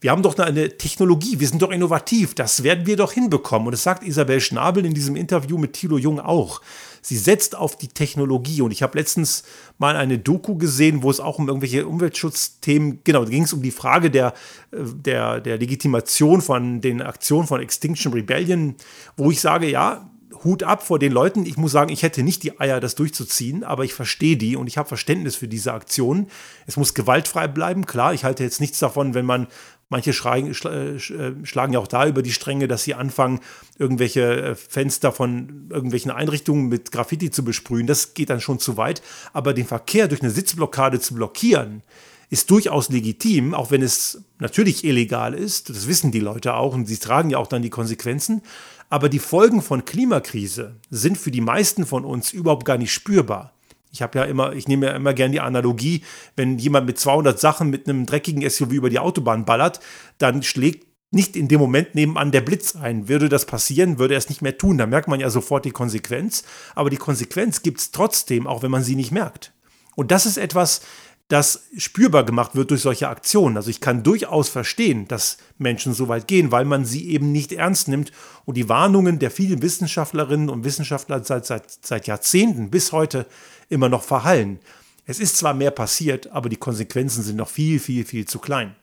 wir 0.00 0.10
haben 0.10 0.22
doch 0.22 0.38
eine 0.38 0.78
Technologie, 0.78 1.40
wir 1.40 1.46
sind 1.48 1.60
doch 1.60 1.70
innovativ, 1.70 2.34
das 2.34 2.62
werden 2.62 2.86
wir 2.86 2.96
doch 2.96 3.12
hinbekommen. 3.12 3.68
Und 3.68 3.72
das 3.72 3.82
sagt 3.82 4.02
Isabel 4.02 4.40
Schnabel 4.40 4.86
in 4.86 4.94
diesem 4.94 5.14
Interview 5.14 5.58
mit 5.58 5.74
Thilo 5.74 5.98
Jung 5.98 6.18
auch. 6.18 6.62
Sie 7.02 7.16
setzt 7.16 7.54
auf 7.56 7.76
die 7.76 7.88
Technologie. 7.88 8.62
Und 8.62 8.70
ich 8.70 8.82
habe 8.82 8.98
letztens 8.98 9.44
mal 9.78 9.96
eine 9.96 10.18
Doku 10.18 10.56
gesehen, 10.56 11.02
wo 11.02 11.10
es 11.10 11.20
auch 11.20 11.38
um 11.38 11.48
irgendwelche 11.48 11.86
Umweltschutzthemen, 11.86 13.00
genau, 13.04 13.24
da 13.24 13.30
ging 13.30 13.44
es 13.44 13.52
um 13.52 13.62
die 13.62 13.70
Frage 13.70 14.10
der, 14.10 14.34
äh, 14.72 14.78
der, 14.94 15.40
der 15.40 15.58
Legitimation 15.58 16.40
von 16.40 16.80
den 16.80 17.02
Aktionen 17.02 17.46
von 17.46 17.60
Extinction 17.60 18.12
Rebellion, 18.12 18.76
wo 19.16 19.30
ich 19.30 19.40
sage, 19.40 19.68
ja, 19.68 20.09
Hut 20.44 20.62
ab 20.62 20.86
vor 20.86 20.98
den 20.98 21.12
Leuten. 21.12 21.46
Ich 21.46 21.56
muss 21.56 21.72
sagen, 21.72 21.90
ich 21.90 22.02
hätte 22.02 22.22
nicht 22.22 22.42
die 22.42 22.58
Eier, 22.60 22.80
das 22.80 22.94
durchzuziehen, 22.94 23.64
aber 23.64 23.84
ich 23.84 23.94
verstehe 23.94 24.36
die 24.36 24.56
und 24.56 24.66
ich 24.66 24.78
habe 24.78 24.88
Verständnis 24.88 25.36
für 25.36 25.48
diese 25.48 25.72
Aktionen. 25.72 26.28
Es 26.66 26.76
muss 26.76 26.94
gewaltfrei 26.94 27.48
bleiben. 27.48 27.86
Klar, 27.86 28.14
ich 28.14 28.24
halte 28.24 28.42
jetzt 28.42 28.60
nichts 28.60 28.78
davon, 28.78 29.14
wenn 29.14 29.26
man 29.26 29.48
Manche 29.92 30.12
schreien, 30.12 30.54
äh, 30.66 30.94
äh, 30.94 31.34
schlagen 31.44 31.72
ja 31.72 31.80
auch 31.80 31.88
da 31.88 32.06
über 32.06 32.22
die 32.22 32.32
Stränge, 32.32 32.68
dass 32.68 32.84
sie 32.84 32.94
anfangen, 32.94 33.40
irgendwelche 33.76 34.20
äh, 34.40 34.54
Fenster 34.54 35.10
von 35.10 35.66
irgendwelchen 35.68 36.12
Einrichtungen 36.12 36.68
mit 36.68 36.92
Graffiti 36.92 37.32
zu 37.32 37.44
besprühen. 37.44 37.88
Das 37.88 38.14
geht 38.14 38.30
dann 38.30 38.40
schon 38.40 38.60
zu 38.60 38.76
weit. 38.76 39.02
Aber 39.32 39.52
den 39.52 39.66
Verkehr 39.66 40.06
durch 40.06 40.22
eine 40.22 40.30
Sitzblockade 40.30 41.00
zu 41.00 41.16
blockieren, 41.16 41.82
ist 42.30 42.52
durchaus 42.52 42.88
legitim, 42.90 43.52
auch 43.52 43.72
wenn 43.72 43.82
es 43.82 44.22
natürlich 44.38 44.84
illegal 44.84 45.34
ist. 45.34 45.68
Das 45.68 45.88
wissen 45.88 46.12
die 46.12 46.20
Leute 46.20 46.54
auch 46.54 46.72
und 46.72 46.86
sie 46.86 46.98
tragen 46.98 47.30
ja 47.30 47.38
auch 47.38 47.48
dann 47.48 47.62
die 47.62 47.70
Konsequenzen. 47.70 48.42
Aber 48.90 49.08
die 49.08 49.20
Folgen 49.20 49.62
von 49.62 49.84
Klimakrise 49.84 50.76
sind 50.90 51.16
für 51.16 51.30
die 51.30 51.40
meisten 51.40 51.86
von 51.86 52.04
uns 52.04 52.32
überhaupt 52.32 52.66
gar 52.66 52.76
nicht 52.76 52.92
spürbar. 52.92 53.54
Ich 53.92 54.02
habe 54.02 54.18
ja 54.18 54.24
immer, 54.24 54.52
ich 54.52 54.68
nehme 54.68 54.86
ja 54.86 54.92
immer 54.96 55.14
gern 55.14 55.32
die 55.32 55.40
Analogie, 55.40 56.02
wenn 56.36 56.58
jemand 56.58 56.86
mit 56.86 56.98
200 56.98 57.38
Sachen 57.38 57.70
mit 57.70 57.88
einem 57.88 58.04
dreckigen 58.04 58.48
SUV 58.48 58.72
über 58.72 58.90
die 58.90 58.98
Autobahn 58.98 59.44
ballert, 59.44 59.80
dann 60.18 60.42
schlägt 60.42 60.86
nicht 61.12 61.34
in 61.36 61.48
dem 61.48 61.60
Moment 61.60 61.94
nebenan 61.94 62.30
der 62.30 62.40
Blitz 62.40 62.76
ein. 62.76 63.08
Würde 63.08 63.28
das 63.28 63.46
passieren, 63.46 63.98
würde 63.98 64.14
er 64.14 64.18
es 64.18 64.28
nicht 64.28 64.42
mehr 64.42 64.58
tun. 64.58 64.78
Da 64.78 64.86
merkt 64.86 65.08
man 65.08 65.18
ja 65.18 65.30
sofort 65.30 65.64
die 65.64 65.72
Konsequenz. 65.72 66.44
Aber 66.74 66.90
die 66.90 66.96
Konsequenz 66.96 67.62
gibt 67.62 67.80
es 67.80 67.90
trotzdem, 67.90 68.46
auch 68.46 68.62
wenn 68.62 68.70
man 68.70 68.84
sie 68.84 68.94
nicht 68.94 69.10
merkt. 69.10 69.52
Und 69.96 70.12
das 70.12 70.24
ist 70.24 70.36
etwas, 70.36 70.82
das 71.30 71.68
spürbar 71.76 72.24
gemacht 72.24 72.56
wird 72.56 72.72
durch 72.72 72.80
solche 72.82 73.08
Aktionen. 73.08 73.56
Also 73.56 73.70
ich 73.70 73.80
kann 73.80 74.02
durchaus 74.02 74.48
verstehen, 74.48 75.06
dass 75.06 75.38
Menschen 75.58 75.94
so 75.94 76.08
weit 76.08 76.26
gehen, 76.26 76.50
weil 76.50 76.64
man 76.64 76.84
sie 76.84 77.08
eben 77.08 77.30
nicht 77.30 77.52
ernst 77.52 77.86
nimmt 77.86 78.10
und 78.46 78.56
die 78.56 78.68
Warnungen 78.68 79.20
der 79.20 79.30
vielen 79.30 79.62
Wissenschaftlerinnen 79.62 80.50
und 80.50 80.64
Wissenschaftler 80.64 81.22
seit, 81.22 81.46
seit, 81.46 81.64
seit 81.82 82.08
Jahrzehnten 82.08 82.70
bis 82.70 82.90
heute 82.90 83.26
immer 83.68 83.88
noch 83.88 84.02
verhallen. 84.02 84.58
Es 85.06 85.20
ist 85.20 85.36
zwar 85.36 85.54
mehr 85.54 85.70
passiert, 85.70 86.32
aber 86.32 86.48
die 86.48 86.56
Konsequenzen 86.56 87.22
sind 87.22 87.36
noch 87.36 87.48
viel, 87.48 87.78
viel, 87.78 88.04
viel 88.04 88.26
zu 88.26 88.40
klein. 88.40 88.74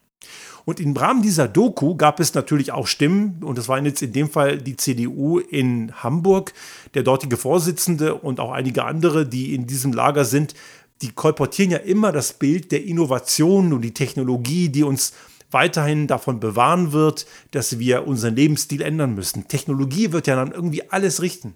Und 0.64 0.80
im 0.80 0.96
Rahmen 0.96 1.22
dieser 1.22 1.50
Doku 1.50 1.96
gab 1.96 2.22
es 2.22 2.34
natürlich 2.34 2.72
auch 2.72 2.88
Stimmen, 2.88 3.42
und 3.44 3.58
das 3.58 3.68
waren 3.68 3.86
jetzt 3.86 4.02
in 4.02 4.14
dem 4.14 4.30
Fall 4.30 4.58
die 4.58 4.78
CDU 4.78 5.40
in 5.40 5.92
Hamburg, 6.02 6.54
der 6.94 7.04
dortige 7.04 7.38
Vorsitzende 7.38 8.16
und 8.16 8.40
auch 8.40 8.52
einige 8.52 8.86
andere, 8.86 9.26
die 9.26 9.54
in 9.54 9.68
diesem 9.68 9.92
Lager 9.92 10.24
sind, 10.26 10.54
die 11.02 11.12
kolportieren 11.12 11.72
ja 11.72 11.78
immer 11.78 12.12
das 12.12 12.34
Bild 12.34 12.72
der 12.72 12.84
Innovation 12.84 13.74
und 13.74 13.82
die 13.82 13.94
Technologie, 13.94 14.70
die 14.70 14.84
uns 14.84 15.14
weiterhin 15.52 16.08
davon 16.08 16.40
bewahren 16.40 16.92
wird, 16.92 17.26
dass 17.52 17.80
wir 17.80 18.08
unseren 18.08 18.36
Lebensstil 18.36 18.82
ändern 18.82 19.16
müssen. 19.16 19.48
Technologie 19.48 20.12
wird 20.12 20.28
ja 20.28 20.36
dann 20.36 20.52
irgendwie 20.52 20.90
alles 20.90 21.22
richten. 21.22 21.56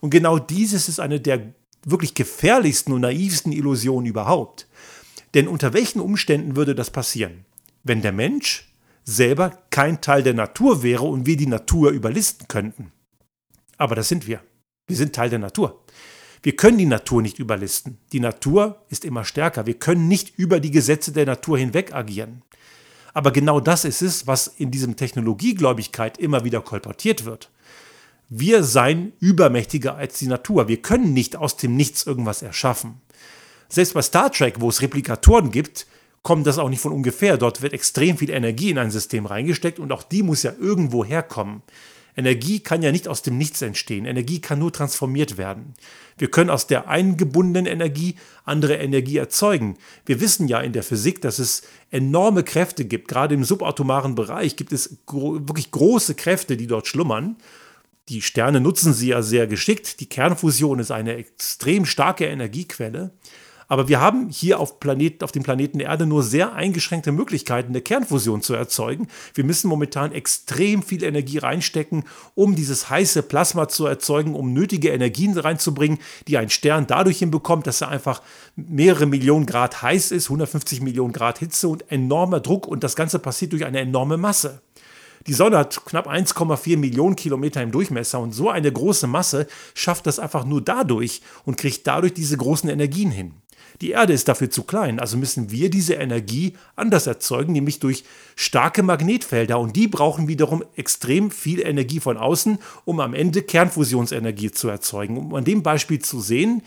Und 0.00 0.10
genau 0.10 0.38
dieses 0.38 0.88
ist 0.88 1.00
eine 1.00 1.20
der 1.20 1.52
wirklich 1.84 2.14
gefährlichsten 2.14 2.92
und 2.92 3.02
naivsten 3.02 3.52
Illusionen 3.52 4.06
überhaupt. 4.06 4.66
Denn 5.34 5.48
unter 5.48 5.72
welchen 5.72 6.00
Umständen 6.00 6.56
würde 6.56 6.74
das 6.74 6.90
passieren? 6.90 7.44
Wenn 7.84 8.02
der 8.02 8.12
Mensch 8.12 8.72
selber 9.04 9.56
kein 9.70 10.00
Teil 10.00 10.22
der 10.22 10.34
Natur 10.34 10.82
wäre 10.82 11.04
und 11.04 11.26
wir 11.26 11.36
die 11.36 11.46
Natur 11.46 11.90
überlisten 11.90 12.48
könnten. 12.48 12.92
Aber 13.76 13.94
das 13.94 14.08
sind 14.08 14.26
wir. 14.26 14.40
Wir 14.88 14.96
sind 14.96 15.14
Teil 15.14 15.30
der 15.30 15.38
Natur. 15.38 15.84
Wir 16.46 16.54
können 16.54 16.78
die 16.78 16.86
Natur 16.86 17.22
nicht 17.22 17.40
überlisten. 17.40 17.98
Die 18.12 18.20
Natur 18.20 18.84
ist 18.88 19.04
immer 19.04 19.24
stärker. 19.24 19.66
Wir 19.66 19.74
können 19.74 20.06
nicht 20.06 20.38
über 20.38 20.60
die 20.60 20.70
Gesetze 20.70 21.10
der 21.10 21.26
Natur 21.26 21.58
hinweg 21.58 21.92
agieren. 21.92 22.42
Aber 23.12 23.32
genau 23.32 23.58
das 23.58 23.84
ist 23.84 24.00
es, 24.00 24.28
was 24.28 24.46
in 24.46 24.70
diesem 24.70 24.94
Technologiegläubigkeit 24.94 26.18
immer 26.18 26.44
wieder 26.44 26.60
kolportiert 26.60 27.24
wird 27.24 27.50
wir 28.28 28.64
seien 28.64 29.12
übermächtiger 29.20 29.96
als 29.96 30.18
die 30.18 30.26
Natur. 30.26 30.68
Wir 30.68 30.82
können 30.82 31.12
nicht 31.12 31.36
aus 31.36 31.56
dem 31.56 31.76
Nichts 31.76 32.06
irgendwas 32.06 32.42
erschaffen. 32.42 33.00
Selbst 33.68 33.94
bei 33.94 34.02
Star 34.02 34.30
Trek, 34.30 34.60
wo 34.60 34.68
es 34.68 34.82
Replikatoren 34.82 35.50
gibt, 35.50 35.86
kommt 36.22 36.46
das 36.46 36.58
auch 36.58 36.68
nicht 36.68 36.80
von 36.80 36.92
ungefähr. 36.92 37.38
Dort 37.38 37.62
wird 37.62 37.72
extrem 37.72 38.16
viel 38.18 38.30
Energie 38.30 38.70
in 38.70 38.78
ein 38.78 38.90
System 38.90 39.26
reingesteckt 39.26 39.78
und 39.78 39.92
auch 39.92 40.02
die 40.02 40.22
muss 40.22 40.42
ja 40.42 40.52
irgendwo 40.58 41.04
herkommen. 41.04 41.62
Energie 42.16 42.60
kann 42.60 42.82
ja 42.82 42.92
nicht 42.92 43.08
aus 43.08 43.22
dem 43.22 43.36
Nichts 43.36 43.60
entstehen. 43.60 44.06
Energie 44.06 44.40
kann 44.40 44.58
nur 44.58 44.72
transformiert 44.72 45.36
werden. 45.36 45.74
Wir 46.16 46.30
können 46.30 46.48
aus 46.48 46.66
der 46.66 46.88
eingebundenen 46.88 47.70
Energie 47.70 48.16
andere 48.44 48.76
Energie 48.76 49.18
erzeugen. 49.18 49.76
Wir 50.06 50.20
wissen 50.20 50.48
ja 50.48 50.60
in 50.60 50.72
der 50.72 50.82
Physik, 50.82 51.20
dass 51.20 51.38
es 51.38 51.62
enorme 51.90 52.42
Kräfte 52.42 52.86
gibt. 52.86 53.08
Gerade 53.08 53.34
im 53.34 53.44
subatomaren 53.44 54.14
Bereich 54.14 54.56
gibt 54.56 54.72
es 54.72 54.98
gro 55.04 55.34
wirklich 55.34 55.70
große 55.70 56.14
Kräfte, 56.14 56.56
die 56.56 56.66
dort 56.66 56.86
schlummern. 56.86 57.36
Die 58.08 58.22
Sterne 58.22 58.60
nutzen 58.60 58.94
sie 58.94 59.08
ja 59.08 59.20
sehr 59.20 59.46
geschickt. 59.46 60.00
Die 60.00 60.08
Kernfusion 60.08 60.78
ist 60.78 60.92
eine 60.92 61.16
extrem 61.16 61.84
starke 61.84 62.24
Energiequelle. 62.24 63.10
Aber 63.68 63.88
wir 63.88 64.00
haben 64.00 64.28
hier 64.28 64.60
auf, 64.60 64.78
Planet, 64.78 65.24
auf 65.24 65.32
dem 65.32 65.42
Planeten 65.42 65.80
Erde 65.80 66.06
nur 66.06 66.22
sehr 66.22 66.52
eingeschränkte 66.52 67.10
Möglichkeiten, 67.12 67.70
eine 67.70 67.80
Kernfusion 67.80 68.42
zu 68.42 68.54
erzeugen. 68.54 69.08
Wir 69.34 69.44
müssen 69.44 69.68
momentan 69.68 70.12
extrem 70.12 70.82
viel 70.82 71.02
Energie 71.02 71.38
reinstecken, 71.38 72.04
um 72.34 72.54
dieses 72.54 72.88
heiße 72.90 73.22
Plasma 73.22 73.68
zu 73.68 73.86
erzeugen, 73.86 74.34
um 74.34 74.52
nötige 74.52 74.90
Energien 74.90 75.36
reinzubringen, 75.36 75.98
die 76.28 76.38
ein 76.38 76.50
Stern 76.50 76.86
dadurch 76.86 77.18
hinbekommt, 77.18 77.66
dass 77.66 77.80
er 77.80 77.88
einfach 77.88 78.22
mehrere 78.54 79.06
Millionen 79.06 79.46
Grad 79.46 79.82
heiß 79.82 80.12
ist, 80.12 80.26
150 80.26 80.80
Millionen 80.80 81.12
Grad 81.12 81.38
Hitze 81.38 81.68
und 81.68 81.90
enormer 81.90 82.40
Druck. 82.40 82.66
Und 82.68 82.84
das 82.84 82.94
Ganze 82.94 83.18
passiert 83.18 83.52
durch 83.52 83.64
eine 83.64 83.80
enorme 83.80 84.16
Masse. 84.16 84.60
Die 85.26 85.32
Sonne 85.32 85.58
hat 85.58 85.84
knapp 85.86 86.08
1,4 86.08 86.76
Millionen 86.76 87.16
Kilometer 87.16 87.60
im 87.60 87.72
Durchmesser 87.72 88.20
und 88.20 88.32
so 88.32 88.48
eine 88.48 88.70
große 88.70 89.08
Masse 89.08 89.48
schafft 89.74 90.06
das 90.06 90.20
einfach 90.20 90.44
nur 90.44 90.62
dadurch 90.62 91.20
und 91.44 91.56
kriegt 91.56 91.84
dadurch 91.86 92.14
diese 92.14 92.36
großen 92.36 92.70
Energien 92.70 93.10
hin. 93.10 93.34
Die 93.80 93.90
Erde 93.90 94.12
ist 94.12 94.28
dafür 94.28 94.50
zu 94.50 94.62
klein, 94.62 95.00
also 95.00 95.16
müssen 95.16 95.50
wir 95.50 95.70
diese 95.70 95.94
Energie 95.94 96.54
anders 96.76 97.06
erzeugen, 97.06 97.52
nämlich 97.52 97.78
durch 97.78 98.04
starke 98.34 98.82
Magnetfelder 98.82 99.58
und 99.58 99.76
die 99.76 99.88
brauchen 99.88 100.28
wiederum 100.28 100.64
extrem 100.76 101.30
viel 101.30 101.60
Energie 101.60 102.00
von 102.00 102.16
außen, 102.16 102.58
um 102.84 103.00
am 103.00 103.14
Ende 103.14 103.42
Kernfusionsenergie 103.42 104.50
zu 104.50 104.68
erzeugen. 104.68 105.18
Um 105.18 105.34
an 105.34 105.44
dem 105.44 105.62
Beispiel 105.62 105.98
zu 105.98 106.20
sehen, 106.20 106.62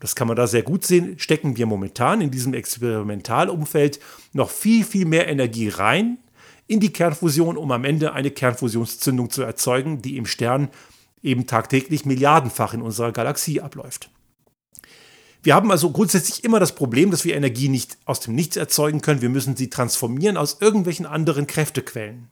das 0.00 0.14
kann 0.14 0.28
man 0.28 0.36
da 0.36 0.46
sehr 0.46 0.62
gut 0.62 0.84
sehen, 0.84 1.18
stecken 1.18 1.56
wir 1.56 1.66
momentan 1.66 2.20
in 2.20 2.30
diesem 2.30 2.54
Experimentalumfeld 2.54 4.00
noch 4.32 4.50
viel, 4.50 4.84
viel 4.84 5.06
mehr 5.06 5.28
Energie 5.28 5.68
rein, 5.68 6.18
in 6.66 6.80
die 6.80 6.92
Kernfusion, 6.92 7.56
um 7.56 7.70
am 7.72 7.84
Ende 7.84 8.12
eine 8.12 8.30
Kernfusionszündung 8.30 9.30
zu 9.30 9.42
erzeugen, 9.42 10.02
die 10.02 10.16
im 10.16 10.26
Stern 10.26 10.68
eben 11.22 11.46
tagtäglich 11.46 12.04
milliardenfach 12.04 12.74
in 12.74 12.82
unserer 12.82 13.12
Galaxie 13.12 13.60
abläuft. 13.60 14.10
Wir 15.44 15.54
haben 15.54 15.70
also 15.70 15.90
grundsätzlich 15.90 16.42
immer 16.42 16.58
das 16.58 16.74
Problem, 16.74 17.10
dass 17.10 17.26
wir 17.26 17.36
Energie 17.36 17.68
nicht 17.68 17.98
aus 18.06 18.18
dem 18.18 18.34
Nichts 18.34 18.56
erzeugen 18.56 19.02
können. 19.02 19.20
Wir 19.20 19.28
müssen 19.28 19.56
sie 19.56 19.68
transformieren 19.68 20.38
aus 20.38 20.56
irgendwelchen 20.60 21.04
anderen 21.04 21.46
Kräftequellen. 21.46 22.28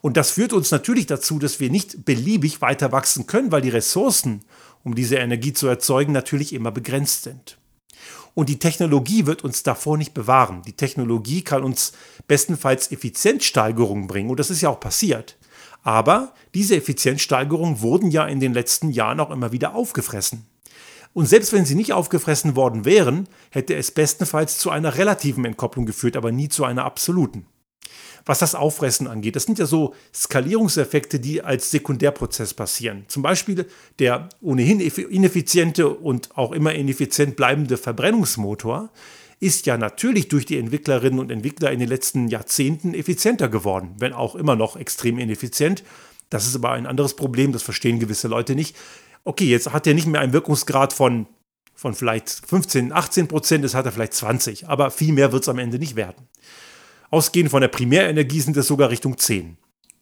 Und 0.00 0.16
das 0.16 0.30
führt 0.30 0.52
uns 0.52 0.70
natürlich 0.70 1.06
dazu, 1.06 1.40
dass 1.40 1.58
wir 1.58 1.70
nicht 1.70 2.04
beliebig 2.04 2.62
weiter 2.62 2.92
wachsen 2.92 3.26
können, 3.26 3.50
weil 3.50 3.62
die 3.62 3.70
Ressourcen, 3.70 4.44
um 4.84 4.94
diese 4.94 5.16
Energie 5.16 5.54
zu 5.54 5.66
erzeugen, 5.66 6.12
natürlich 6.12 6.52
immer 6.52 6.70
begrenzt 6.70 7.24
sind. 7.24 7.58
Und 8.34 8.48
die 8.48 8.60
Technologie 8.60 9.26
wird 9.26 9.42
uns 9.42 9.64
davor 9.64 9.98
nicht 9.98 10.14
bewahren. 10.14 10.62
Die 10.62 10.74
Technologie 10.74 11.42
kann 11.42 11.64
uns 11.64 11.94
bestenfalls 12.28 12.92
Effizienzsteigerungen 12.92 14.06
bringen. 14.06 14.30
Und 14.30 14.38
das 14.38 14.50
ist 14.50 14.60
ja 14.60 14.68
auch 14.68 14.78
passiert. 14.78 15.36
Aber 15.82 16.32
diese 16.54 16.76
Effizienzsteigerungen 16.76 17.80
wurden 17.80 18.12
ja 18.12 18.24
in 18.24 18.38
den 18.38 18.54
letzten 18.54 18.92
Jahren 18.92 19.18
auch 19.18 19.30
immer 19.30 19.50
wieder 19.50 19.74
aufgefressen. 19.74 20.46
Und 21.16 21.24
selbst 21.24 21.54
wenn 21.54 21.64
sie 21.64 21.76
nicht 21.76 21.94
aufgefressen 21.94 22.56
worden 22.56 22.84
wären, 22.84 23.26
hätte 23.48 23.74
es 23.74 23.90
bestenfalls 23.90 24.58
zu 24.58 24.68
einer 24.68 24.98
relativen 24.98 25.46
Entkopplung 25.46 25.86
geführt, 25.86 26.14
aber 26.14 26.30
nie 26.30 26.50
zu 26.50 26.62
einer 26.66 26.84
absoluten. 26.84 27.46
Was 28.26 28.40
das 28.40 28.54
Auffressen 28.54 29.06
angeht, 29.06 29.34
das 29.34 29.44
sind 29.44 29.58
ja 29.58 29.64
so 29.64 29.94
Skalierungseffekte, 30.12 31.18
die 31.18 31.40
als 31.40 31.70
Sekundärprozess 31.70 32.52
passieren. 32.52 33.06
Zum 33.08 33.22
Beispiel 33.22 33.64
der 33.98 34.28
ohnehin 34.42 34.78
ineffiziente 34.78 35.88
und 35.88 36.36
auch 36.36 36.52
immer 36.52 36.74
ineffizient 36.74 37.34
bleibende 37.34 37.78
Verbrennungsmotor 37.78 38.90
ist 39.40 39.64
ja 39.64 39.78
natürlich 39.78 40.28
durch 40.28 40.44
die 40.44 40.58
Entwicklerinnen 40.58 41.18
und 41.18 41.30
Entwickler 41.30 41.72
in 41.72 41.78
den 41.78 41.88
letzten 41.88 42.28
Jahrzehnten 42.28 42.92
effizienter 42.92 43.48
geworden, 43.48 43.94
wenn 43.98 44.12
auch 44.12 44.34
immer 44.34 44.54
noch 44.54 44.76
extrem 44.76 45.18
ineffizient. 45.18 45.82
Das 46.28 46.46
ist 46.46 46.56
aber 46.56 46.72
ein 46.72 46.86
anderes 46.86 47.14
Problem, 47.14 47.52
das 47.52 47.62
verstehen 47.62 48.00
gewisse 48.00 48.28
Leute 48.28 48.54
nicht. 48.54 48.76
Okay, 49.26 49.46
jetzt 49.46 49.72
hat 49.72 49.88
er 49.88 49.94
nicht 49.94 50.06
mehr 50.06 50.20
einen 50.20 50.32
Wirkungsgrad 50.32 50.92
von, 50.92 51.26
von 51.74 51.94
vielleicht 51.94 52.30
15, 52.30 52.92
18 52.92 53.26
Prozent, 53.26 53.64
es 53.64 53.74
hat 53.74 53.84
er 53.84 53.90
vielleicht 53.90 54.14
20, 54.14 54.68
aber 54.68 54.92
viel 54.92 55.12
mehr 55.12 55.32
wird 55.32 55.42
es 55.42 55.48
am 55.48 55.58
Ende 55.58 55.80
nicht 55.80 55.96
werden. 55.96 56.28
Ausgehend 57.10 57.50
von 57.50 57.60
der 57.60 57.66
Primärenergie 57.66 58.40
sind 58.40 58.56
es 58.56 58.68
sogar 58.68 58.88
Richtung 58.88 59.18
10 59.18 59.58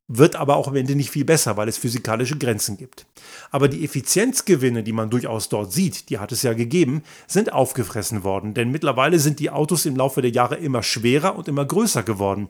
wird 0.07 0.37
aber 0.37 0.57
auch 0.57 0.69
am 0.69 0.77
Ende 0.77 0.95
nicht 0.95 1.11
viel 1.11 1.25
besser, 1.25 1.57
weil 1.57 1.69
es 1.69 1.79
physikalische 1.79 2.37
Grenzen 2.37 2.77
gibt. 2.77 3.07
Aber 3.51 3.69
die 3.69 3.85
Effizienzgewinne, 3.85 4.83
die 4.83 4.93
man 4.93 5.09
durchaus 5.09 5.49
dort 5.49 5.73
sieht, 5.73 6.11
die 6.11 6.19
hat 6.19 6.31
es 6.31 6.43
ja 6.43 6.53
gegeben, 6.53 7.03
sind 7.27 7.53
aufgefressen 7.53 8.23
worden, 8.23 8.53
denn 8.53 8.71
mittlerweile 8.71 9.19
sind 9.19 9.41
die 9.41 9.51
Autos 9.51 9.87
im 9.87 9.97
Laufe 9.97 10.21
der 10.21 10.31
Jahre 10.31 10.57
immer 10.57 10.83
schwerer 10.83 11.37
und 11.37 11.49
immer 11.49 11.65
größer 11.65 12.03
geworden. 12.03 12.49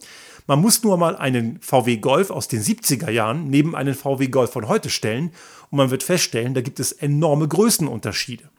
Man 0.49 0.61
muss 0.61 0.83
nur 0.83 0.97
mal 0.97 1.17
einen 1.17 1.61
VW 1.61 1.99
Golf 1.99 2.31
aus 2.31 2.49
den 2.49 2.61
70er 2.61 3.11
Jahren 3.11 3.49
neben 3.49 3.77
einen 3.77 3.95
VW 3.95 4.27
Golf 4.27 4.51
von 4.51 4.69
heute 4.69 4.91
stellen 4.91 5.31
und 5.71 5.79
man 5.79 5.91
wird 5.91 6.03
feststellen, 6.03 6.55
da 6.55 6.61
gibt 6.61 6.81
es 6.81 6.91
enorme 6.91 7.47
Größenunterschiede. 7.47 8.51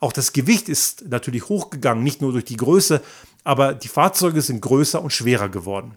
Auch 0.00 0.12
das 0.12 0.32
Gewicht 0.32 0.68
ist 0.68 1.08
natürlich 1.08 1.48
hochgegangen, 1.48 2.02
nicht 2.02 2.20
nur 2.20 2.32
durch 2.32 2.44
die 2.44 2.56
Größe, 2.56 3.00
aber 3.44 3.74
die 3.74 3.88
Fahrzeuge 3.88 4.42
sind 4.42 4.60
größer 4.60 5.00
und 5.00 5.12
schwerer 5.12 5.48
geworden. 5.48 5.96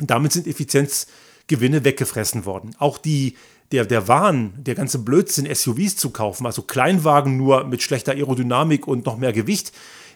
Und 0.00 0.10
damit 0.10 0.32
sind 0.32 0.46
Effizienz 0.46 1.06
Gewinne 1.52 1.84
weggefressen 1.84 2.46
worden. 2.46 2.74
Auch 2.78 2.96
die, 2.96 3.36
der, 3.72 3.84
der 3.84 4.08
Wahn, 4.08 4.54
der 4.56 4.74
ganze 4.74 4.98
Blödsinn, 4.98 5.52
SUVs 5.52 5.96
zu 5.96 6.10
kaufen, 6.10 6.46
also 6.46 6.62
Kleinwagen 6.62 7.36
nur 7.36 7.64
mit 7.64 7.82
schlechter 7.82 8.12
Aerodynamik 8.12 8.88
und 8.88 9.04
noch 9.04 9.18
mehr 9.18 9.34
Gewicht, 9.34 9.72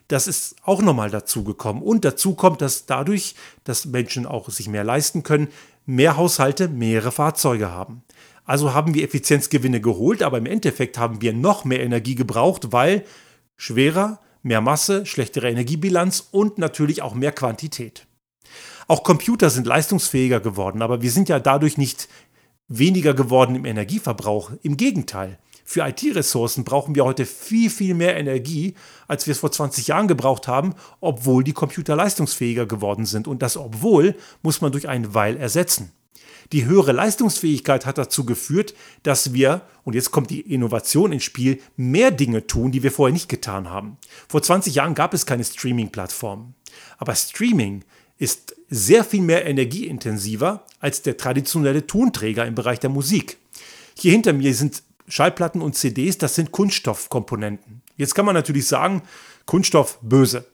das 0.09 0.27
ist 0.27 0.57
auch 0.65 0.81
nochmal 0.81 1.11
dazugekommen. 1.11 1.83
Und 1.83 2.07
dazu 2.07 2.35
kommt, 2.35 2.63
dass 2.63 2.87
dadurch, 2.87 3.35
dass 3.65 3.85
Menschen 3.85 4.25
auch 4.25 4.49
sich 4.49 4.69
mehr 4.69 4.85
leisten 4.85 5.23
können, 5.23 5.49
mehr 5.85 6.17
Haushalte 6.17 6.69
mehrere 6.69 7.13
Fahrzeuge 7.13 7.71
haben. 7.71 8.03
Also 8.47 8.73
haben 8.73 8.95
wir 8.95 9.05
Effizienzgewinne 9.05 9.81
geholt, 9.83 10.23
aber 10.23 10.39
im 10.39 10.47
Endeffekt 10.47 10.97
haben 10.97 11.21
wir 11.21 11.35
noch 11.35 11.65
mehr 11.65 11.83
Energie 11.83 12.15
gebraucht, 12.15 12.73
weil 12.73 13.05
schwerer, 13.57 14.21
mehr 14.43 14.63
Masse, 14.63 15.05
schlechtere 15.05 15.51
Energiebilanz 15.51 16.29
und 16.31 16.57
natürlich 16.57 17.03
auch 17.03 17.15
mehr 17.15 17.33
Quantität. 17.33 18.06
Auch 18.89 19.03
Computer 19.03 19.51
sind 19.51 19.67
leistungsfähiger 19.67 20.41
geworden, 20.41 20.81
aber 20.81 21.03
wir 21.03 21.11
sind 21.11 21.29
ja 21.29 21.41
dadurch 21.41 21.77
nicht 21.77 22.09
weniger 22.69 23.15
geworden 23.15 23.57
im 23.57 23.65
Energieverbrauch. 23.65 24.53
Im 24.63 24.77
Gegenteil. 24.77 25.39
Für 25.65 25.85
IT-Ressourcen 25.89 26.63
brauchen 26.63 26.95
wir 26.95 27.05
heute 27.05 27.27
viel, 27.27 27.71
viel 27.71 27.95
mehr 27.95 28.17
Energie, 28.17 28.75
als 29.09 29.27
wir 29.27 29.33
es 29.33 29.41
vor 29.41 29.51
20 29.51 29.89
Jahren 29.89 30.07
gebraucht 30.07 30.47
haben, 30.47 30.75
obwohl 31.01 31.43
die 31.43 31.53
Computer 31.53 31.97
leistungsfähiger 31.97 32.67
geworden 32.67 33.05
sind. 33.05 33.27
Und 33.27 33.43
das 33.43 33.57
obwohl 33.57 34.15
muss 34.43 34.61
man 34.61 34.71
durch 34.71 34.89
ein 34.89 35.13
Weil 35.13 35.37
ersetzen. 35.37 35.91
Die 36.53 36.67
höhere 36.67 36.93
Leistungsfähigkeit 36.93 37.87
hat 37.87 37.99
dazu 37.99 38.25
geführt, 38.25 38.75
dass 39.03 39.33
wir, 39.33 39.63
und 39.83 39.95
jetzt 39.97 40.13
kommt 40.13 40.31
die 40.31 40.41
Innovation 40.43 41.11
ins 41.11 41.25
Spiel, 41.25 41.61
mehr 41.77 42.13
Dinge 42.13 42.47
tun, 42.47 42.71
die 42.71 42.85
wir 42.85 42.93
vorher 42.93 43.13
nicht 43.13 43.29
getan 43.29 43.69
haben. 43.69 43.97
Vor 44.29 44.43
20 44.43 44.77
Jahren 44.77 44.95
gab 44.95 45.13
es 45.13 45.27
keine 45.27 45.43
Streaming-Plattformen. 45.43 46.55
Aber 46.99 47.17
Streaming 47.17 47.83
ist 48.19 48.57
sehr 48.69 49.05
viel 49.05 49.23
mehr 49.23 49.47
energieintensiver 49.47 50.65
als 50.81 51.03
der 51.03 51.17
traditionelle 51.17 51.87
Tonträger 51.87 52.47
im 52.47 52.55
Bereich 52.55 52.81
der 52.81 52.91
Musik. 52.91 53.39
Hier 53.99 54.13
hinter 54.13 54.33
mir 54.33 54.55
sind 54.55 54.83
Schallplatten 55.09 55.63
und 55.63 55.75
CDs, 55.75 56.19
das 56.19 56.35
sind 56.35 56.53
Kunststoffkomponenten. 56.53 57.83
Jetzt 57.97 58.15
kann 58.15 58.27
man 58.27 58.35
natürlich 58.35 58.67
sagen, 58.67 59.03
Kunststoff 59.45 59.99
böse. 60.03 60.47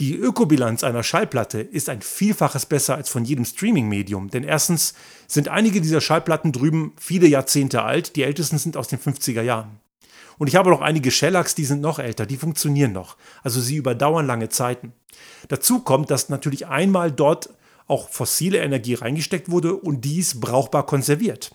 Die 0.00 0.14
Ökobilanz 0.14 0.84
einer 0.84 1.02
Schallplatte 1.02 1.60
ist 1.60 1.88
ein 1.88 2.02
Vielfaches 2.02 2.66
besser 2.66 2.94
als 2.94 3.08
von 3.08 3.24
jedem 3.24 3.44
Streaming-Medium, 3.44 4.30
denn 4.30 4.44
erstens 4.44 4.94
sind 5.26 5.48
einige 5.48 5.80
dieser 5.80 6.00
Schallplatten 6.00 6.52
drüben 6.52 6.92
viele 7.00 7.26
Jahrzehnte 7.26 7.82
alt, 7.82 8.14
die 8.14 8.22
ältesten 8.22 8.58
sind 8.58 8.76
aus 8.76 8.86
den 8.86 9.00
50er 9.00 9.42
Jahren. 9.42 9.80
Und 10.38 10.46
ich 10.46 10.56
habe 10.56 10.70
noch 10.70 10.80
einige 10.80 11.10
Shellacks, 11.10 11.54
die 11.54 11.64
sind 11.64 11.80
noch 11.80 11.98
älter, 11.98 12.24
die 12.24 12.36
funktionieren 12.36 12.92
noch. 12.92 13.16
Also 13.42 13.60
sie 13.60 13.76
überdauern 13.76 14.26
lange 14.26 14.48
Zeiten. 14.48 14.92
Dazu 15.48 15.80
kommt, 15.80 16.10
dass 16.10 16.28
natürlich 16.28 16.66
einmal 16.66 17.10
dort 17.12 17.50
auch 17.86 18.08
fossile 18.08 18.58
Energie 18.58 18.94
reingesteckt 18.94 19.50
wurde 19.50 19.74
und 19.74 20.04
dies 20.04 20.40
brauchbar 20.40 20.86
konserviert. 20.86 21.54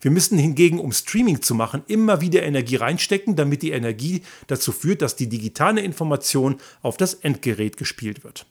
Wir 0.00 0.10
müssen 0.10 0.36
hingegen, 0.36 0.80
um 0.80 0.90
Streaming 0.90 1.42
zu 1.42 1.54
machen, 1.54 1.84
immer 1.86 2.20
wieder 2.20 2.42
Energie 2.42 2.76
reinstecken, 2.76 3.36
damit 3.36 3.62
die 3.62 3.70
Energie 3.70 4.22
dazu 4.48 4.72
führt, 4.72 5.00
dass 5.00 5.14
die 5.14 5.28
digitale 5.28 5.80
Information 5.80 6.56
auf 6.82 6.96
das 6.96 7.14
Endgerät 7.14 7.76
gespielt 7.76 8.24
wird. 8.24 8.46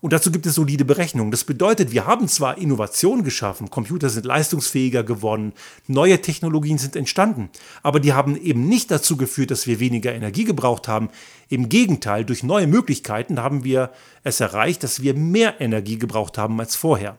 Und 0.00 0.12
dazu 0.14 0.30
gibt 0.30 0.46
es 0.46 0.54
solide 0.54 0.84
Berechnungen. 0.84 1.30
Das 1.30 1.44
bedeutet, 1.44 1.92
wir 1.92 2.06
haben 2.06 2.26
zwar 2.26 2.56
Innovationen 2.56 3.22
geschaffen, 3.22 3.70
Computer 3.70 4.08
sind 4.08 4.24
leistungsfähiger 4.24 5.02
geworden, 5.02 5.52
neue 5.86 6.20
Technologien 6.20 6.78
sind 6.78 6.96
entstanden, 6.96 7.50
aber 7.82 8.00
die 8.00 8.14
haben 8.14 8.36
eben 8.36 8.66
nicht 8.66 8.90
dazu 8.90 9.16
geführt, 9.16 9.50
dass 9.50 9.66
wir 9.66 9.78
weniger 9.78 10.14
Energie 10.14 10.44
gebraucht 10.44 10.88
haben. 10.88 11.10
Im 11.48 11.68
Gegenteil, 11.68 12.24
durch 12.24 12.42
neue 12.42 12.66
Möglichkeiten 12.66 13.40
haben 13.40 13.64
wir 13.64 13.90
es 14.22 14.40
erreicht, 14.40 14.82
dass 14.84 15.02
wir 15.02 15.14
mehr 15.14 15.60
Energie 15.60 15.98
gebraucht 15.98 16.38
haben 16.38 16.58
als 16.60 16.76
vorher. 16.76 17.18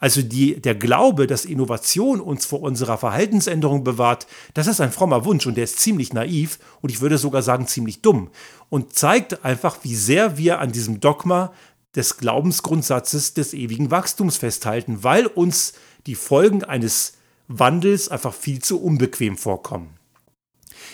Also 0.00 0.22
die, 0.22 0.60
der 0.60 0.74
Glaube, 0.74 1.26
dass 1.26 1.44
Innovation 1.44 2.20
uns 2.20 2.46
vor 2.46 2.62
unserer 2.62 2.96
Verhaltensänderung 2.96 3.84
bewahrt, 3.84 4.26
das 4.54 4.66
ist 4.66 4.80
ein 4.80 4.92
frommer 4.92 5.26
Wunsch 5.26 5.46
und 5.46 5.56
der 5.56 5.64
ist 5.64 5.78
ziemlich 5.78 6.14
naiv 6.14 6.58
und 6.80 6.90
ich 6.90 7.02
würde 7.02 7.18
sogar 7.18 7.42
sagen 7.42 7.66
ziemlich 7.66 8.00
dumm 8.00 8.30
und 8.70 8.94
zeigt 8.94 9.44
einfach, 9.44 9.78
wie 9.82 9.94
sehr 9.94 10.38
wir 10.38 10.58
an 10.60 10.72
diesem 10.72 11.00
Dogma 11.00 11.52
des 11.96 12.18
Glaubensgrundsatzes 12.18 13.34
des 13.34 13.54
ewigen 13.54 13.90
Wachstums 13.90 14.36
festhalten, 14.36 15.02
weil 15.02 15.26
uns 15.26 15.72
die 16.06 16.14
Folgen 16.14 16.64
eines 16.64 17.14
Wandels 17.48 18.08
einfach 18.08 18.32
viel 18.32 18.60
zu 18.60 18.80
unbequem 18.80 19.36
vorkommen. 19.36 19.96